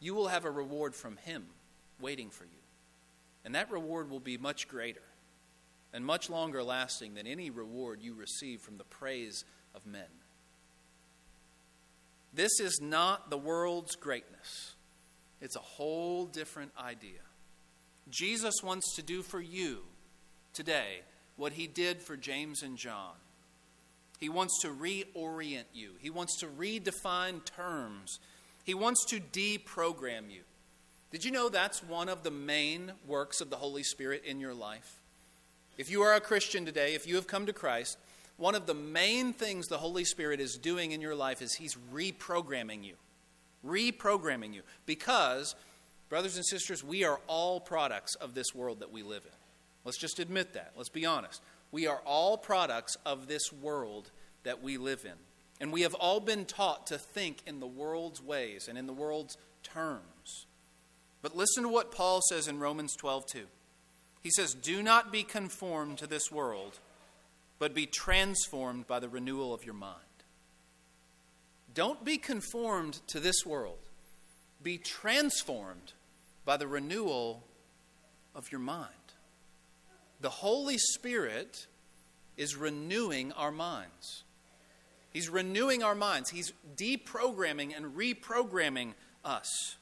you 0.00 0.14
will 0.14 0.28
have 0.28 0.44
a 0.44 0.50
reward 0.50 0.94
from 0.94 1.16
Him 1.18 1.44
waiting 2.00 2.30
for 2.30 2.44
you. 2.44 2.50
And 3.44 3.54
that 3.54 3.70
reward 3.70 4.10
will 4.10 4.20
be 4.20 4.38
much 4.38 4.68
greater 4.68 5.02
and 5.92 6.04
much 6.04 6.28
longer 6.28 6.62
lasting 6.62 7.14
than 7.14 7.26
any 7.26 7.50
reward 7.50 8.00
you 8.02 8.14
receive 8.14 8.60
from 8.60 8.76
the 8.76 8.84
praise 8.84 9.44
of 9.74 9.86
men. 9.86 10.02
This 12.34 12.60
is 12.60 12.80
not 12.82 13.30
the 13.30 13.38
world's 13.38 13.96
greatness, 13.96 14.74
it's 15.40 15.56
a 15.56 15.60
whole 15.60 16.26
different 16.26 16.72
idea. 16.78 17.20
Jesus 18.10 18.62
wants 18.62 18.94
to 18.96 19.02
do 19.02 19.22
for 19.22 19.40
you 19.40 19.78
today 20.52 21.00
what 21.36 21.52
he 21.52 21.66
did 21.66 22.00
for 22.00 22.16
James 22.16 22.62
and 22.62 22.76
John. 22.76 23.14
He 24.18 24.28
wants 24.28 24.60
to 24.62 24.68
reorient 24.68 25.66
you, 25.74 25.90
he 25.98 26.10
wants 26.10 26.38
to 26.38 26.46
redefine 26.46 27.44
terms, 27.44 28.18
he 28.64 28.74
wants 28.74 29.04
to 29.06 29.20
deprogram 29.20 30.30
you. 30.30 30.42
Did 31.10 31.24
you 31.24 31.30
know 31.30 31.48
that's 31.48 31.82
one 31.82 32.08
of 32.08 32.22
the 32.22 32.30
main 32.30 32.92
works 33.06 33.40
of 33.40 33.50
the 33.50 33.56
Holy 33.56 33.82
Spirit 33.82 34.24
in 34.24 34.40
your 34.40 34.54
life? 34.54 35.00
If 35.78 35.90
you 35.90 36.02
are 36.02 36.14
a 36.14 36.20
Christian 36.20 36.64
today, 36.64 36.94
if 36.94 37.06
you 37.06 37.16
have 37.16 37.26
come 37.26 37.46
to 37.46 37.52
Christ, 37.52 37.98
one 38.38 38.54
of 38.54 38.66
the 38.66 38.74
main 38.74 39.32
things 39.32 39.66
the 39.66 39.78
Holy 39.78 40.04
Spirit 40.04 40.40
is 40.40 40.56
doing 40.56 40.92
in 40.92 41.00
your 41.00 41.14
life 41.14 41.40
is 41.40 41.54
He's 41.54 41.76
reprogramming 41.92 42.84
you. 42.84 42.94
Reprogramming 43.64 44.54
you. 44.54 44.62
Because, 44.84 45.54
brothers 46.08 46.36
and 46.36 46.46
sisters, 46.46 46.84
we 46.84 47.04
are 47.04 47.20
all 47.26 47.60
products 47.60 48.14
of 48.16 48.34
this 48.34 48.54
world 48.54 48.80
that 48.80 48.92
we 48.92 49.02
live 49.02 49.24
in. 49.24 49.32
Let's 49.84 49.98
just 49.98 50.18
admit 50.18 50.54
that. 50.54 50.72
Let's 50.76 50.88
be 50.88 51.06
honest. 51.06 51.42
We 51.72 51.86
are 51.86 52.00
all 52.04 52.36
products 52.36 52.96
of 53.04 53.28
this 53.28 53.52
world 53.52 54.10
that 54.44 54.62
we 54.62 54.78
live 54.78 55.04
in. 55.04 55.12
And 55.60 55.72
we 55.72 55.82
have 55.82 55.94
all 55.94 56.20
been 56.20 56.44
taught 56.44 56.86
to 56.88 56.98
think 56.98 57.38
in 57.46 57.60
the 57.60 57.66
world's 57.66 58.22
ways 58.22 58.68
and 58.68 58.76
in 58.76 58.86
the 58.86 58.92
world's 58.92 59.36
terms. 59.62 60.46
But 61.22 61.36
listen 61.36 61.62
to 61.62 61.68
what 61.68 61.92
Paul 61.92 62.20
says 62.28 62.46
in 62.46 62.58
Romans 62.58 62.94
12 62.96 63.26
2. 63.26 63.46
He 64.22 64.30
says, 64.30 64.54
Do 64.54 64.82
not 64.82 65.10
be 65.12 65.22
conformed 65.22 65.98
to 65.98 66.06
this 66.06 66.30
world 66.30 66.78
but 67.58 67.74
be 67.74 67.86
transformed 67.86 68.86
by 68.86 68.98
the 68.98 69.08
renewal 69.08 69.54
of 69.54 69.64
your 69.64 69.74
mind. 69.74 69.94
Don't 71.74 72.04
be 72.04 72.18
conformed 72.18 73.00
to 73.08 73.20
this 73.20 73.44
world, 73.44 73.78
be 74.66 74.78
transformed 74.78 75.92
by 76.44 76.56
the 76.56 76.66
renewal 76.66 77.44
of 78.34 78.50
your 78.50 78.60
mind. 78.60 78.90
The 80.20 80.28
Holy 80.28 80.76
Spirit 80.76 81.68
is 82.36 82.56
renewing 82.56 83.30
our 83.30 83.52
minds. 83.52 84.24
He's 85.12 85.28
renewing 85.28 85.84
our 85.84 85.94
minds. 85.94 86.30
He's 86.30 86.52
deprogramming 86.74 87.76
and 87.76 87.96
reprogramming 87.96 88.94
us. 89.24 89.76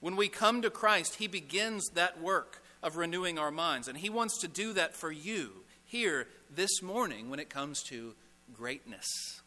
When 0.00 0.16
we 0.16 0.28
come 0.28 0.60
to 0.60 0.70
Christ, 0.70 1.14
He 1.14 1.26
begins 1.26 1.88
that 1.94 2.20
work 2.20 2.62
of 2.82 2.98
renewing 2.98 3.38
our 3.38 3.50
minds. 3.50 3.88
And 3.88 3.96
He 3.96 4.10
wants 4.10 4.36
to 4.42 4.48
do 4.48 4.74
that 4.74 4.94
for 4.94 5.10
you 5.10 5.64
here 5.86 6.28
this 6.54 6.82
morning 6.82 7.30
when 7.30 7.40
it 7.40 7.48
comes 7.48 7.82
to 7.84 8.12
greatness. 8.52 9.40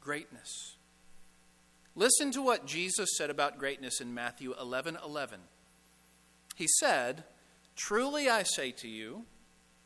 Greatness. 0.00 0.76
Listen 1.96 2.32
to 2.32 2.42
what 2.42 2.66
Jesus 2.66 3.16
said 3.16 3.30
about 3.30 3.58
greatness 3.58 4.00
in 4.00 4.14
Matthew 4.14 4.54
11 4.60 4.98
11. 5.04 5.40
He 6.56 6.66
said, 6.80 7.24
Truly 7.76 8.28
I 8.28 8.42
say 8.42 8.72
to 8.72 8.88
you, 8.88 9.24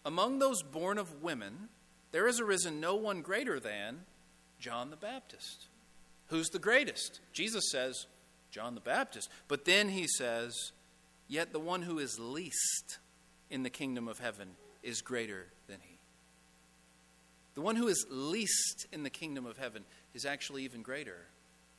among 0.04 0.38
those 0.38 0.62
born 0.62 0.98
of 0.98 1.22
women, 1.22 1.68
there 2.12 2.26
has 2.26 2.40
arisen 2.40 2.80
no 2.80 2.94
one 2.96 3.20
greater 3.20 3.60
than 3.60 4.00
John 4.58 4.90
the 4.90 4.96
Baptist. 4.96 5.66
Who's 6.28 6.48
the 6.48 6.58
greatest? 6.58 7.20
Jesus 7.32 7.70
says, 7.70 8.06
John 8.50 8.74
the 8.74 8.80
Baptist. 8.80 9.28
But 9.46 9.64
then 9.64 9.90
he 9.90 10.06
says, 10.06 10.72
Yet 11.26 11.52
the 11.52 11.60
one 11.60 11.82
who 11.82 11.98
is 11.98 12.18
least 12.18 12.98
in 13.50 13.62
the 13.62 13.70
kingdom 13.70 14.08
of 14.08 14.18
heaven 14.18 14.48
is 14.82 15.02
greater 15.02 15.46
than 15.66 15.78
he. 15.82 15.98
The 17.54 17.60
one 17.60 17.76
who 17.76 17.88
is 17.88 18.06
least 18.08 18.86
in 18.92 19.02
the 19.02 19.10
kingdom 19.10 19.44
of 19.44 19.58
heaven 19.58 19.84
is 20.14 20.24
actually 20.24 20.64
even 20.64 20.80
greater 20.82 21.26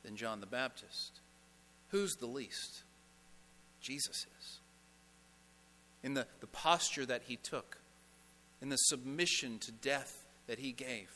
than 0.04 0.16
John 0.16 0.40
the 0.40 0.46
Baptist. 0.46 1.20
Who's 1.90 2.14
the 2.16 2.28
least? 2.28 2.84
Jesus 3.82 4.26
is. 4.40 4.60
In 6.04 6.14
the, 6.14 6.28
the 6.40 6.48
posture 6.48 7.06
that 7.06 7.24
he 7.28 7.36
took, 7.36 7.78
in 8.62 8.70
the 8.70 8.78
submission 8.78 9.60
to 9.60 9.72
death 9.72 10.26
that 10.48 10.60
he 10.60 10.72
gave. 10.72 11.10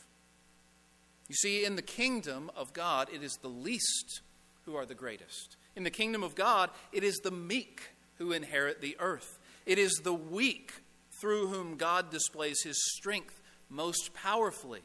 You 1.27 1.35
see, 1.35 1.65
in 1.65 1.75
the 1.75 1.81
kingdom 1.81 2.51
of 2.55 2.73
God, 2.73 3.09
it 3.13 3.23
is 3.23 3.37
the 3.41 3.47
least 3.47 4.21
who 4.65 4.75
are 4.75 4.85
the 4.85 4.95
greatest. 4.95 5.55
In 5.75 5.83
the 5.83 5.89
kingdom 5.89 6.23
of 6.23 6.35
God, 6.35 6.69
it 6.91 7.03
is 7.03 7.17
the 7.17 7.31
meek 7.31 7.81
who 8.17 8.31
inherit 8.31 8.81
the 8.81 8.95
earth. 8.99 9.39
It 9.65 9.77
is 9.77 9.93
the 10.03 10.13
weak 10.13 10.73
through 11.19 11.47
whom 11.47 11.77
God 11.77 12.11
displays 12.11 12.61
his 12.63 12.77
strength 12.95 13.41
most 13.69 14.13
powerfully. 14.13 14.81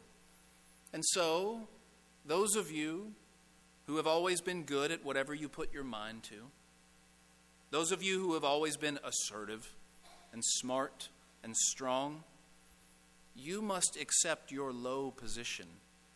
And 0.92 1.04
so, 1.04 1.68
those 2.24 2.56
of 2.56 2.70
you 2.70 3.12
who 3.88 3.96
have 3.96 4.06
always 4.06 4.42
been 4.42 4.64
good 4.64 4.92
at 4.92 5.02
whatever 5.02 5.34
you 5.34 5.48
put 5.48 5.72
your 5.72 5.82
mind 5.82 6.22
to, 6.22 6.36
those 7.70 7.90
of 7.90 8.02
you 8.02 8.20
who 8.20 8.34
have 8.34 8.44
always 8.44 8.76
been 8.76 8.98
assertive 9.02 9.74
and 10.30 10.44
smart 10.44 11.08
and 11.42 11.56
strong, 11.56 12.22
you 13.34 13.62
must 13.62 13.96
accept 13.98 14.52
your 14.52 14.74
low 14.74 15.10
position 15.10 15.66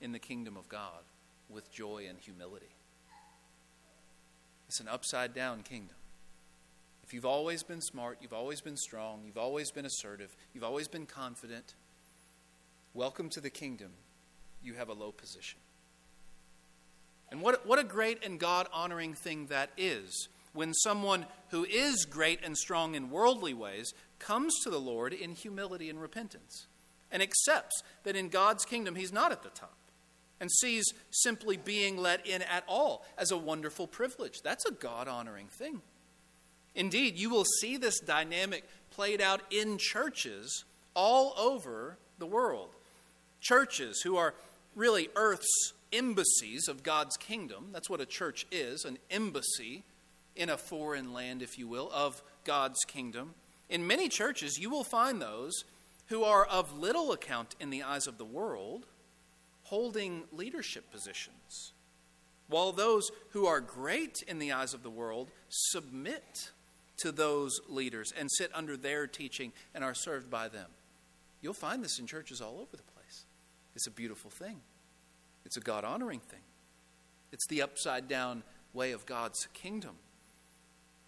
in 0.03 0.13
the 0.13 0.19
kingdom 0.19 0.55
of 0.55 0.69
God 0.69 1.01
with 1.49 1.73
joy 1.73 2.05
and 2.07 2.19
humility. 2.19 2.75
It's 4.69 4.81
an 4.81 4.89
upside 4.89 5.35
down 5.35 5.63
kingdom. 5.63 5.97
if 7.05 7.15
you've 7.15 7.25
always 7.25 7.63
been 7.63 7.81
smart, 7.81 8.19
you've 8.21 8.35
always 8.35 8.61
been 8.61 8.77
strong, 8.77 9.23
you've 9.25 9.39
always 9.39 9.71
been 9.71 9.87
assertive, 9.87 10.37
you've 10.53 10.65
always 10.65 10.89
been 10.89 11.07
confident, 11.07 11.75
welcome 12.93 13.31
to 13.31 13.41
the 13.41 13.51
kingdom. 13.51 13.93
You 14.63 14.75
have 14.75 14.91
a 14.91 14.95
low 14.95 15.11
position. 15.11 15.59
And 17.33 17.41
what, 17.41 17.67
what 17.67 17.79
a 17.79 17.85
great 17.85 18.23
and 18.25 18.39
God 18.39 18.69
honoring 18.75 19.15
thing 19.15 19.47
that 19.47 19.71
is 19.79 20.29
when 20.53 20.75
someone 20.75 21.25
who 21.49 21.65
is 21.65 22.05
great 22.05 22.41
and 22.45 22.55
strong 22.57 22.95
in 22.95 23.11
worldly 23.11 23.55
ways 23.55 23.95
comes 24.19 24.53
to 24.63 24.71
the 24.71 24.79
Lord 24.79 25.15
in 25.15 25.33
humility 25.33 25.89
and 25.89 25.99
repentance 25.99 26.67
and 27.11 27.23
accepts 27.23 27.83
that 28.05 28.17
in 28.17 28.29
God's 28.29 28.67
kingdom 28.67 28.97
he's 28.97 29.15
not 29.15 29.33
at 29.33 29.43
the 29.43 29.49
top 29.49 29.75
and 30.41 30.51
sees 30.53 30.85
simply 31.11 31.57
being 31.57 31.97
let 31.97 32.27
in 32.27 32.43
at 32.43 32.65
all 32.69 33.03
as 33.17 33.31
a 33.31 33.37
wonderful 33.39 33.87
privilege. 33.87 34.43
That's 34.45 34.67
a 34.67 34.73
God 34.73 35.09
honoring 35.09 35.47
thing. 35.47 35.81
Indeed, 36.75 37.17
you 37.17 37.31
will 37.31 37.47
see 37.61 37.79
this 37.79 37.99
dynamic 38.01 38.65
played 38.91 39.23
out 39.23 39.41
in 39.51 39.79
churches 39.79 40.65
all 40.95 41.33
over 41.39 41.97
the 42.19 42.27
world. 42.27 42.69
Churches 43.41 44.03
who 44.03 44.19
are 44.19 44.35
really 44.75 45.09
earth's 45.17 45.73
embassies 45.93 46.69
of 46.69 46.83
God's 46.83 47.17
kingdom. 47.17 47.69
That's 47.73 47.91
what 47.91 48.01
a 48.01 48.07
church 48.07 48.47
is 48.51 48.85
an 48.85 48.99
embassy 49.11 49.85
in 50.35 50.49
a 50.49 50.57
foreign 50.57 51.13
land, 51.13 51.43
if 51.43 51.59
you 51.59 51.69
will, 51.69 51.91
of 51.93 52.23
God's 52.45 52.85
kingdom. 52.87 53.35
In 53.69 53.87
many 53.87 54.09
churches, 54.09 54.59
you 54.59 54.71
will 54.71 54.85
find 54.85 55.21
those 55.21 55.65
who 56.07 56.25
are 56.25 56.45
of 56.45 56.79
little 56.79 57.13
account 57.13 57.55
in 57.61 57.71
the 57.71 57.83
eyes 57.83 58.07
of 58.07 58.19
the 58.19 58.25
world 58.25 58.87
holding 59.65 60.25
leadership 60.33 60.91
positions, 60.91 61.73
while 62.49 62.73
those 62.73 63.11
who 63.31 63.47
are 63.47 63.61
great 63.61 64.23
in 64.29 64.39
the 64.39 64.53
eyes 64.53 64.75
of 64.75 64.83
the 64.83 64.91
world 64.91 65.31
submit 65.49 66.51
to 66.99 67.11
those 67.11 67.59
leaders 67.69 68.13
and 68.19 68.31
sit 68.31 68.51
under 68.55 68.77
their 68.77 69.07
teaching 69.07 69.53
and 69.75 69.83
are 69.83 69.95
served 69.95 70.31
by 70.31 70.49
them. 70.49 70.69
You'll 71.41 71.55
find 71.55 71.83
this 71.83 71.99
in 71.99 72.07
churches 72.07 72.41
all 72.41 72.59
over 72.61 72.77
the 72.77 72.83
place. 72.95 73.25
It's 73.75 73.87
a 73.87 73.91
beautiful 73.91 74.31
thing, 74.31 74.61
it's 75.45 75.57
a 75.57 75.61
God 75.61 75.85
honoring 75.85 76.21
thing. 76.21 76.41
It's 77.33 77.47
the 77.49 77.63
upside 77.63 78.09
down 78.09 78.43
way 78.73 78.93
of 78.93 79.07
God's 79.07 79.49
kingdom. 79.55 79.97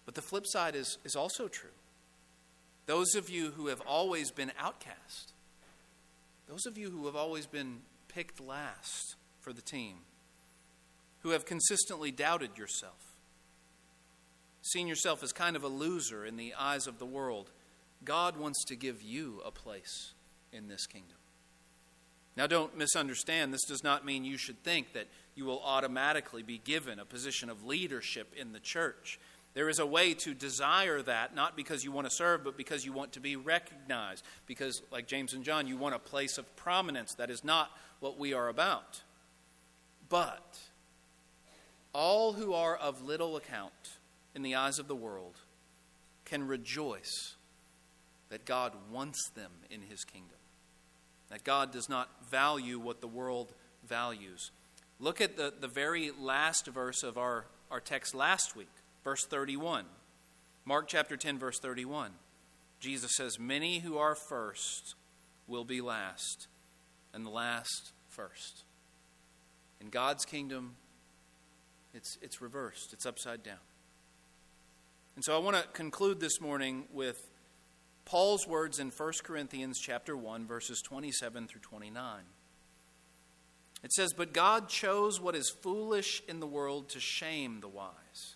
But 0.05 0.15
the 0.15 0.21
flip 0.21 0.45
side 0.47 0.75
is, 0.75 0.97
is 1.03 1.15
also 1.15 1.47
true. 1.47 1.69
Those 2.85 3.15
of 3.15 3.29
you 3.29 3.51
who 3.51 3.67
have 3.67 3.81
always 3.81 4.31
been 4.31 4.51
outcast, 4.59 5.33
those 6.47 6.65
of 6.65 6.77
you 6.77 6.91
who 6.91 7.05
have 7.07 7.15
always 7.15 7.47
been 7.47 7.79
picked 8.07 8.39
last 8.39 9.15
for 9.39 9.51
the 9.51 9.61
team, 9.61 9.97
who 11.21 11.29
have 11.31 11.45
consistently 11.45 12.11
doubted 12.11 12.57
yourself, 12.57 13.17
seen 14.61 14.87
yourself 14.87 15.23
as 15.23 15.31
kind 15.31 15.55
of 15.55 15.63
a 15.63 15.67
loser 15.67 16.25
in 16.25 16.37
the 16.37 16.53
eyes 16.53 16.85
of 16.85 16.99
the 16.99 17.05
world, 17.05 17.49
God 18.03 18.37
wants 18.37 18.63
to 18.65 18.75
give 18.75 19.01
you 19.01 19.41
a 19.43 19.51
place 19.51 20.13
in 20.51 20.67
this 20.67 20.85
kingdom. 20.85 21.17
Now, 22.37 22.47
don't 22.47 22.77
misunderstand. 22.77 23.53
This 23.53 23.65
does 23.65 23.83
not 23.83 24.05
mean 24.05 24.25
you 24.25 24.37
should 24.37 24.61
think 24.63 24.93
that 24.93 25.07
you 25.35 25.45
will 25.45 25.61
automatically 25.63 26.43
be 26.43 26.57
given 26.57 26.99
a 26.99 27.05
position 27.05 27.49
of 27.49 27.65
leadership 27.65 28.33
in 28.35 28.51
the 28.51 28.59
church. 28.59 29.19
There 29.53 29.69
is 29.69 29.79
a 29.79 29.85
way 29.85 30.13
to 30.15 30.33
desire 30.33 31.01
that, 31.03 31.33
not 31.33 31.55
because 31.55 31.85
you 31.85 31.91
want 31.93 32.09
to 32.09 32.13
serve, 32.13 32.43
but 32.43 32.57
because 32.57 32.85
you 32.85 32.91
want 32.91 33.13
to 33.13 33.21
be 33.21 33.37
recognized. 33.37 34.25
Because, 34.47 34.81
like 34.91 35.07
James 35.07 35.33
and 35.33 35.45
John, 35.45 35.65
you 35.65 35.77
want 35.77 35.95
a 35.95 35.99
place 35.99 36.37
of 36.37 36.55
prominence. 36.57 37.13
That 37.13 37.29
is 37.29 37.43
not 37.43 37.71
what 38.01 38.19
we 38.19 38.33
are 38.33 38.49
about. 38.49 39.01
But 40.09 40.59
all 41.93 42.33
who 42.33 42.53
are 42.53 42.75
of 42.75 43.01
little 43.01 43.37
account 43.37 43.71
in 44.35 44.41
the 44.41 44.55
eyes 44.55 44.77
of 44.77 44.89
the 44.89 44.95
world 44.95 45.37
can 46.25 46.45
rejoice 46.45 47.35
that 48.27 48.43
God 48.43 48.73
wants 48.91 49.29
them 49.29 49.51
in 49.69 49.83
his 49.83 50.03
kingdom, 50.03 50.34
that 51.29 51.43
God 51.43 51.71
does 51.71 51.89
not 51.89 52.09
value 52.29 52.79
what 52.79 53.01
the 53.01 53.07
world 53.07 53.53
values. 53.87 54.51
Look 54.99 55.21
at 55.21 55.37
the, 55.37 55.53
the 55.59 55.67
very 55.67 56.11
last 56.19 56.67
verse 56.67 57.03
of 57.03 57.17
our, 57.17 57.45
our 57.69 57.79
text 57.79 58.15
last 58.15 58.55
week. 58.55 58.69
Verse 59.03 59.25
31. 59.25 59.85
Mark 60.65 60.87
chapter 60.87 61.17
10, 61.17 61.37
verse 61.37 61.59
31. 61.59 62.11
Jesus 62.79 63.15
says, 63.15 63.39
Many 63.39 63.79
who 63.79 63.97
are 63.97 64.15
first 64.15 64.95
will 65.47 65.63
be 65.63 65.81
last, 65.81 66.47
and 67.13 67.25
the 67.25 67.29
last 67.29 67.91
first. 68.09 68.63
In 69.79 69.89
God's 69.89 70.25
kingdom, 70.25 70.75
it's, 71.93 72.17
it's 72.21 72.41
reversed, 72.41 72.93
it's 72.93 73.05
upside 73.05 73.43
down. 73.43 73.59
And 75.15 75.23
so 75.23 75.35
I 75.35 75.39
want 75.39 75.55
to 75.55 75.63
conclude 75.69 76.19
this 76.19 76.41
morning 76.41 76.85
with 76.91 77.29
Paul's 78.05 78.47
words 78.47 78.79
in 78.79 78.91
1 78.91 79.13
Corinthians 79.23 79.79
chapter 79.79 80.15
1 80.15 80.45
verses 80.45 80.81
27 80.81 81.47
through 81.47 81.61
29. 81.61 82.23
It 83.83 83.91
says, 83.93 84.13
"But 84.13 84.33
God 84.33 84.69
chose 84.69 85.19
what 85.19 85.35
is 85.35 85.49
foolish 85.49 86.21
in 86.27 86.39
the 86.39 86.47
world 86.47 86.89
to 86.89 86.99
shame 86.99 87.61
the 87.61 87.67
wise. 87.67 88.35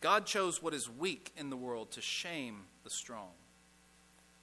God 0.00 0.26
chose 0.26 0.62
what 0.62 0.74
is 0.74 0.88
weak 0.88 1.32
in 1.36 1.50
the 1.50 1.56
world 1.56 1.90
to 1.92 2.02
shame 2.02 2.66
the 2.82 2.90
strong. 2.90 3.32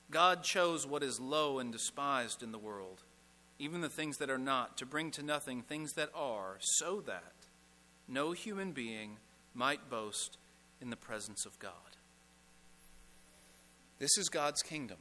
God 0.09 0.43
chose 0.43 0.87
what 0.87 1.03
is 1.03 1.19
low 1.19 1.59
and 1.59 1.71
despised 1.71 2.41
in 2.41 2.51
the 2.51 2.57
world, 2.57 3.03
even 3.59 3.81
the 3.81 3.89
things 3.89 4.17
that 4.17 4.29
are 4.29 4.37
not, 4.37 4.75
to 4.77 4.85
bring 4.85 5.11
to 5.11 5.23
nothing 5.23 5.61
things 5.61 5.93
that 5.93 6.09
are, 6.15 6.57
so 6.59 6.99
that 7.01 7.47
no 8.07 8.31
human 8.31 8.71
being 8.71 9.19
might 9.53 9.89
boast 9.89 10.37
in 10.81 10.89
the 10.89 10.97
presence 10.97 11.45
of 11.45 11.59
God. 11.59 11.90
This 14.01 14.17
is 14.17 14.29
God's 14.29 14.63
kingdom. 14.63 14.97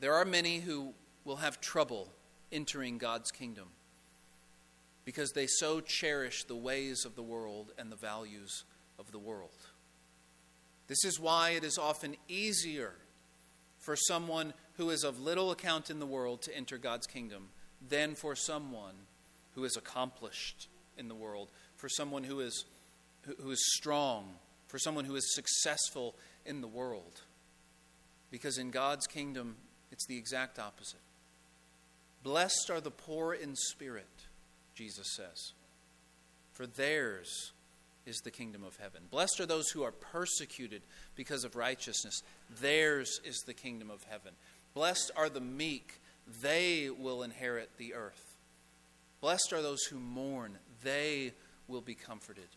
There 0.00 0.12
are 0.12 0.26
many 0.26 0.58
who 0.58 0.92
will 1.24 1.36
have 1.36 1.62
trouble 1.62 2.10
entering 2.52 2.98
God's 2.98 3.30
kingdom 3.30 3.68
because 5.06 5.30
they 5.30 5.46
so 5.46 5.80
cherish 5.80 6.44
the 6.44 6.54
ways 6.54 7.06
of 7.06 7.16
the 7.16 7.22
world 7.22 7.72
and 7.78 7.90
the 7.90 7.96
values 7.96 8.64
of 8.98 9.12
the 9.12 9.18
world. 9.18 9.56
This 10.88 11.06
is 11.06 11.18
why 11.18 11.52
it 11.52 11.64
is 11.64 11.78
often 11.78 12.16
easier 12.28 12.92
for 13.78 13.96
someone 13.96 14.52
who 14.76 14.90
is 14.90 15.02
of 15.02 15.18
little 15.18 15.50
account 15.50 15.88
in 15.88 16.00
the 16.00 16.06
world 16.06 16.42
to 16.42 16.54
enter 16.54 16.76
God's 16.76 17.06
kingdom 17.06 17.48
than 17.88 18.14
for 18.14 18.36
someone 18.36 19.06
who 19.54 19.64
is 19.64 19.74
accomplished 19.74 20.68
in 20.98 21.08
the 21.08 21.14
world, 21.14 21.48
for 21.76 21.88
someone 21.88 22.24
who 22.24 22.40
is, 22.40 22.66
who 23.40 23.50
is 23.50 23.74
strong, 23.74 24.34
for 24.66 24.78
someone 24.78 25.06
who 25.06 25.16
is 25.16 25.34
successful 25.34 26.14
in 26.46 26.60
the 26.60 26.68
world. 26.68 27.22
Because 28.30 28.58
in 28.58 28.70
God's 28.70 29.06
kingdom, 29.06 29.56
it's 29.90 30.06
the 30.06 30.18
exact 30.18 30.58
opposite. 30.58 31.00
Blessed 32.22 32.70
are 32.70 32.80
the 32.80 32.90
poor 32.90 33.32
in 33.34 33.54
spirit, 33.54 34.26
Jesus 34.74 35.06
says, 35.16 35.52
for 36.52 36.66
theirs 36.66 37.52
is 38.04 38.16
the 38.18 38.30
kingdom 38.30 38.64
of 38.64 38.76
heaven. 38.76 39.02
Blessed 39.10 39.40
are 39.40 39.46
those 39.46 39.68
who 39.70 39.82
are 39.82 39.92
persecuted 39.92 40.82
because 41.14 41.44
of 41.44 41.56
righteousness, 41.56 42.22
theirs 42.60 43.20
is 43.24 43.42
the 43.46 43.54
kingdom 43.54 43.90
of 43.90 44.04
heaven. 44.04 44.32
Blessed 44.74 45.10
are 45.16 45.28
the 45.28 45.40
meek, 45.40 46.00
they 46.42 46.90
will 46.90 47.22
inherit 47.22 47.70
the 47.78 47.94
earth. 47.94 48.36
Blessed 49.20 49.52
are 49.52 49.62
those 49.62 49.84
who 49.84 49.98
mourn, 49.98 50.58
they 50.82 51.32
will 51.68 51.80
be 51.80 51.94
comforted. 51.94 52.48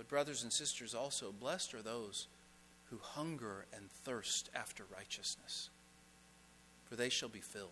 But, 0.00 0.08
brothers 0.08 0.42
and 0.42 0.50
sisters, 0.50 0.94
also, 0.94 1.30
blessed 1.30 1.74
are 1.74 1.82
those 1.82 2.26
who 2.88 2.96
hunger 3.02 3.66
and 3.76 3.90
thirst 3.90 4.48
after 4.54 4.84
righteousness, 4.96 5.68
for 6.88 6.96
they 6.96 7.10
shall 7.10 7.28
be 7.28 7.42
filled. 7.42 7.68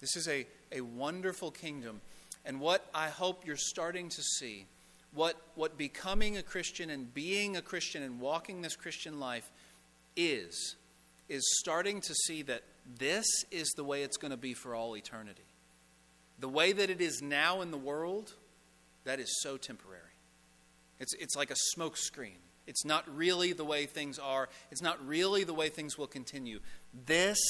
This 0.00 0.14
is 0.14 0.28
a, 0.28 0.46
a 0.70 0.80
wonderful 0.80 1.50
kingdom. 1.50 2.00
And 2.44 2.60
what 2.60 2.88
I 2.94 3.08
hope 3.08 3.44
you're 3.44 3.56
starting 3.56 4.10
to 4.10 4.22
see, 4.22 4.66
what, 5.12 5.34
what 5.56 5.76
becoming 5.76 6.36
a 6.36 6.42
Christian 6.44 6.88
and 6.88 7.12
being 7.12 7.56
a 7.56 7.60
Christian 7.60 8.04
and 8.04 8.20
walking 8.20 8.62
this 8.62 8.76
Christian 8.76 9.18
life 9.18 9.50
is, 10.14 10.76
is 11.28 11.42
starting 11.58 12.00
to 12.00 12.14
see 12.14 12.42
that 12.42 12.62
this 12.96 13.26
is 13.50 13.68
the 13.70 13.82
way 13.82 14.04
it's 14.04 14.18
going 14.18 14.30
to 14.30 14.36
be 14.36 14.54
for 14.54 14.72
all 14.72 14.96
eternity. 14.96 15.42
The 16.38 16.48
way 16.48 16.70
that 16.70 16.90
it 16.90 17.00
is 17.00 17.20
now 17.20 17.60
in 17.60 17.72
the 17.72 17.76
world, 17.76 18.34
that 19.02 19.18
is 19.18 19.42
so 19.42 19.56
temporary. 19.56 20.11
It's, 21.02 21.14
it's 21.14 21.36
like 21.36 21.50
a 21.50 21.56
smokescreen. 21.76 22.38
It's 22.66 22.84
not 22.84 23.04
really 23.14 23.52
the 23.52 23.64
way 23.64 23.86
things 23.86 24.20
are. 24.20 24.48
It's 24.70 24.80
not 24.80 25.04
really 25.04 25.42
the 25.42 25.52
way 25.52 25.68
things 25.68 25.98
will 25.98 26.06
continue. 26.06 26.60
This 27.06 27.40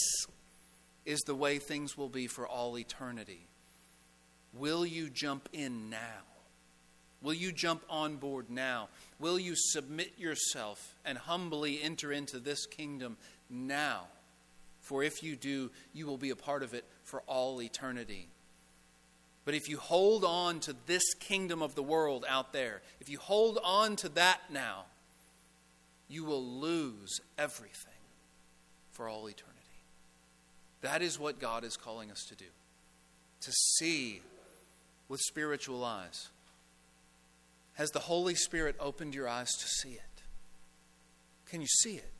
is 1.04 1.20
the 1.20 1.34
way 1.34 1.58
things 1.58 1.96
will 1.96 2.08
be 2.08 2.26
for 2.26 2.48
all 2.48 2.78
eternity. 2.78 3.46
Will 4.54 4.86
you 4.86 5.10
jump 5.10 5.50
in 5.52 5.90
now? 5.90 6.22
Will 7.20 7.34
you 7.34 7.52
jump 7.52 7.82
on 7.90 8.16
board 8.16 8.46
now? 8.48 8.88
Will 9.20 9.38
you 9.38 9.52
submit 9.54 10.18
yourself 10.18 10.96
and 11.04 11.18
humbly 11.18 11.78
enter 11.82 12.10
into 12.10 12.38
this 12.38 12.64
kingdom 12.64 13.18
now? 13.50 14.04
For 14.80 15.02
if 15.02 15.22
you 15.22 15.36
do, 15.36 15.70
you 15.92 16.06
will 16.06 16.16
be 16.16 16.30
a 16.30 16.36
part 16.36 16.62
of 16.62 16.72
it 16.72 16.84
for 17.04 17.20
all 17.26 17.60
eternity. 17.60 18.28
But 19.44 19.54
if 19.54 19.68
you 19.68 19.78
hold 19.78 20.24
on 20.24 20.60
to 20.60 20.76
this 20.86 21.14
kingdom 21.14 21.62
of 21.62 21.74
the 21.74 21.82
world 21.82 22.24
out 22.28 22.52
there, 22.52 22.82
if 23.00 23.08
you 23.08 23.18
hold 23.18 23.58
on 23.64 23.96
to 23.96 24.08
that 24.10 24.40
now, 24.52 24.84
you 26.08 26.24
will 26.24 26.44
lose 26.44 27.20
everything 27.38 27.92
for 28.92 29.08
all 29.08 29.28
eternity. 29.28 29.58
That 30.82 31.02
is 31.02 31.18
what 31.18 31.40
God 31.40 31.64
is 31.64 31.76
calling 31.76 32.10
us 32.10 32.24
to 32.28 32.34
do 32.34 32.44
to 33.40 33.52
see 33.52 34.20
with 35.08 35.20
spiritual 35.20 35.84
eyes. 35.84 36.28
Has 37.74 37.90
the 37.90 37.98
Holy 37.98 38.34
Spirit 38.34 38.76
opened 38.78 39.14
your 39.14 39.28
eyes 39.28 39.50
to 39.50 39.66
see 39.66 39.90
it? 39.90 40.22
Can 41.46 41.60
you 41.60 41.66
see 41.66 41.96
it? 41.96 42.12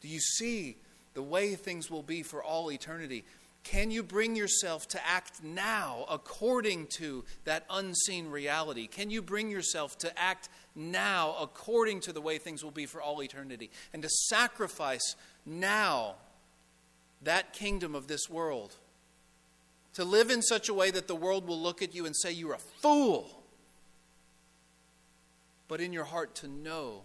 Do 0.00 0.08
you 0.08 0.20
see 0.20 0.76
the 1.14 1.22
way 1.22 1.54
things 1.54 1.90
will 1.90 2.02
be 2.02 2.22
for 2.22 2.42
all 2.42 2.70
eternity? 2.70 3.24
Can 3.64 3.90
you 3.90 4.02
bring 4.02 4.36
yourself 4.36 4.86
to 4.88 5.08
act 5.08 5.42
now 5.42 6.04
according 6.10 6.86
to 6.98 7.24
that 7.44 7.64
unseen 7.70 8.30
reality? 8.30 8.86
Can 8.86 9.10
you 9.10 9.22
bring 9.22 9.50
yourself 9.50 9.96
to 9.98 10.18
act 10.18 10.50
now 10.76 11.34
according 11.40 12.00
to 12.00 12.12
the 12.12 12.20
way 12.20 12.36
things 12.36 12.62
will 12.62 12.70
be 12.70 12.84
for 12.84 13.00
all 13.00 13.22
eternity? 13.22 13.70
And 13.94 14.02
to 14.02 14.08
sacrifice 14.10 15.16
now 15.46 16.16
that 17.22 17.54
kingdom 17.54 17.94
of 17.94 18.06
this 18.06 18.28
world? 18.28 18.76
To 19.94 20.04
live 20.04 20.30
in 20.30 20.42
such 20.42 20.68
a 20.68 20.74
way 20.74 20.90
that 20.90 21.08
the 21.08 21.16
world 21.16 21.48
will 21.48 21.60
look 21.60 21.80
at 21.80 21.94
you 21.94 22.04
and 22.04 22.14
say, 22.14 22.32
You're 22.32 22.54
a 22.54 22.58
fool. 22.58 23.44
But 25.68 25.80
in 25.80 25.94
your 25.94 26.04
heart, 26.04 26.34
to 26.36 26.48
know 26.48 27.04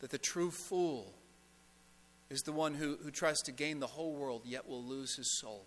that 0.00 0.10
the 0.10 0.18
true 0.18 0.50
fool 0.50 1.14
is 2.28 2.42
the 2.42 2.52
one 2.52 2.74
who, 2.74 2.98
who 3.04 3.12
tries 3.12 3.38
to 3.42 3.52
gain 3.52 3.78
the 3.78 3.86
whole 3.86 4.14
world 4.14 4.42
yet 4.44 4.68
will 4.68 4.82
lose 4.82 5.14
his 5.14 5.38
soul 5.38 5.64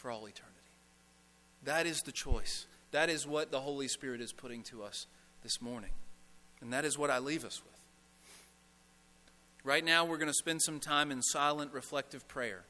for 0.00 0.10
all 0.10 0.26
eternity. 0.26 0.56
That 1.64 1.86
is 1.86 2.00
the 2.00 2.12
choice. 2.12 2.66
That 2.90 3.10
is 3.10 3.26
what 3.26 3.50
the 3.50 3.60
Holy 3.60 3.86
Spirit 3.86 4.20
is 4.20 4.32
putting 4.32 4.62
to 4.64 4.82
us 4.82 5.06
this 5.42 5.60
morning. 5.60 5.90
And 6.60 6.72
that 6.72 6.84
is 6.84 6.98
what 6.98 7.10
I 7.10 7.18
leave 7.18 7.44
us 7.44 7.62
with. 7.62 7.70
Right 9.62 9.84
now, 9.84 10.04
we're 10.06 10.16
going 10.16 10.28
to 10.28 10.34
spend 10.34 10.62
some 10.62 10.80
time 10.80 11.10
in 11.10 11.22
silent, 11.22 11.72
reflective 11.72 12.26
prayer. 12.28 12.62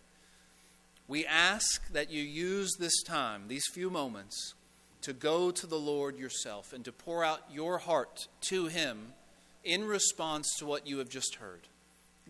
We 1.06 1.24
ask 1.24 1.90
that 1.92 2.10
you 2.10 2.22
use 2.22 2.72
this 2.78 3.02
time, 3.02 3.44
these 3.46 3.66
few 3.72 3.90
moments, 3.90 4.54
to 5.02 5.12
go 5.12 5.50
to 5.50 5.66
the 5.66 5.78
Lord 5.78 6.18
yourself 6.18 6.72
and 6.72 6.84
to 6.84 6.92
pour 6.92 7.24
out 7.24 7.40
your 7.50 7.78
heart 7.78 8.26
to 8.48 8.66
Him 8.66 9.12
in 9.64 9.84
response 9.84 10.48
to 10.58 10.66
what 10.66 10.86
you 10.86 10.98
have 10.98 11.08
just 11.08 11.36
heard. 11.36 11.68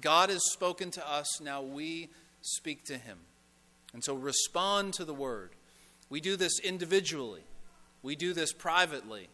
God 0.00 0.30
has 0.30 0.42
spoken 0.52 0.90
to 0.92 1.10
us, 1.10 1.40
now 1.40 1.62
we 1.62 2.10
speak 2.42 2.84
to 2.84 2.98
Him. 2.98 3.18
And 3.92 4.04
so 4.04 4.14
respond 4.14 4.94
to 4.94 5.04
the 5.04 5.14
word. 5.14 5.50
We 6.08 6.20
do 6.20 6.36
this 6.36 6.58
individually, 6.60 7.44
we 8.02 8.16
do 8.16 8.32
this 8.32 8.52
privately. 8.52 9.28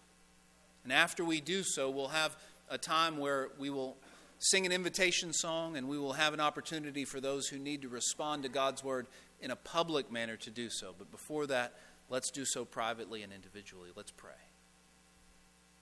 And 0.85 0.93
after 0.93 1.25
we 1.25 1.41
do 1.41 1.65
so, 1.65 1.91
we'll 1.91 2.09
have 2.09 2.37
a 2.71 2.79
time 2.79 3.19
where 3.19 3.49
we 3.59 3.71
will 3.71 3.97
sing 4.39 4.67
an 4.67 4.71
invitation 4.71 5.33
song 5.33 5.77
and 5.77 5.89
we 5.89 5.99
will 5.99 6.13
have 6.13 6.33
an 6.33 6.39
opportunity 6.39 7.05
for 7.05 7.21
those 7.21 7.49
who 7.49 7.59
need 7.59 7.83
to 7.83 7.89
respond 7.89 8.45
to 8.45 8.49
God's 8.49 8.85
word 8.85 9.09
in 9.41 9.51
a 9.51 9.57
public 9.57 10.13
manner 10.13 10.37
to 10.37 10.51
do 10.51 10.69
so. 10.71 10.95
But 10.97 11.11
before 11.11 11.47
that, 11.49 11.75
let's 12.09 12.31
do 12.31 12.45
so 12.45 12.65
privately 12.65 13.23
and 13.23 13.33
individually. 13.33 13.91
Let's 13.97 14.13
pray. 14.13 14.31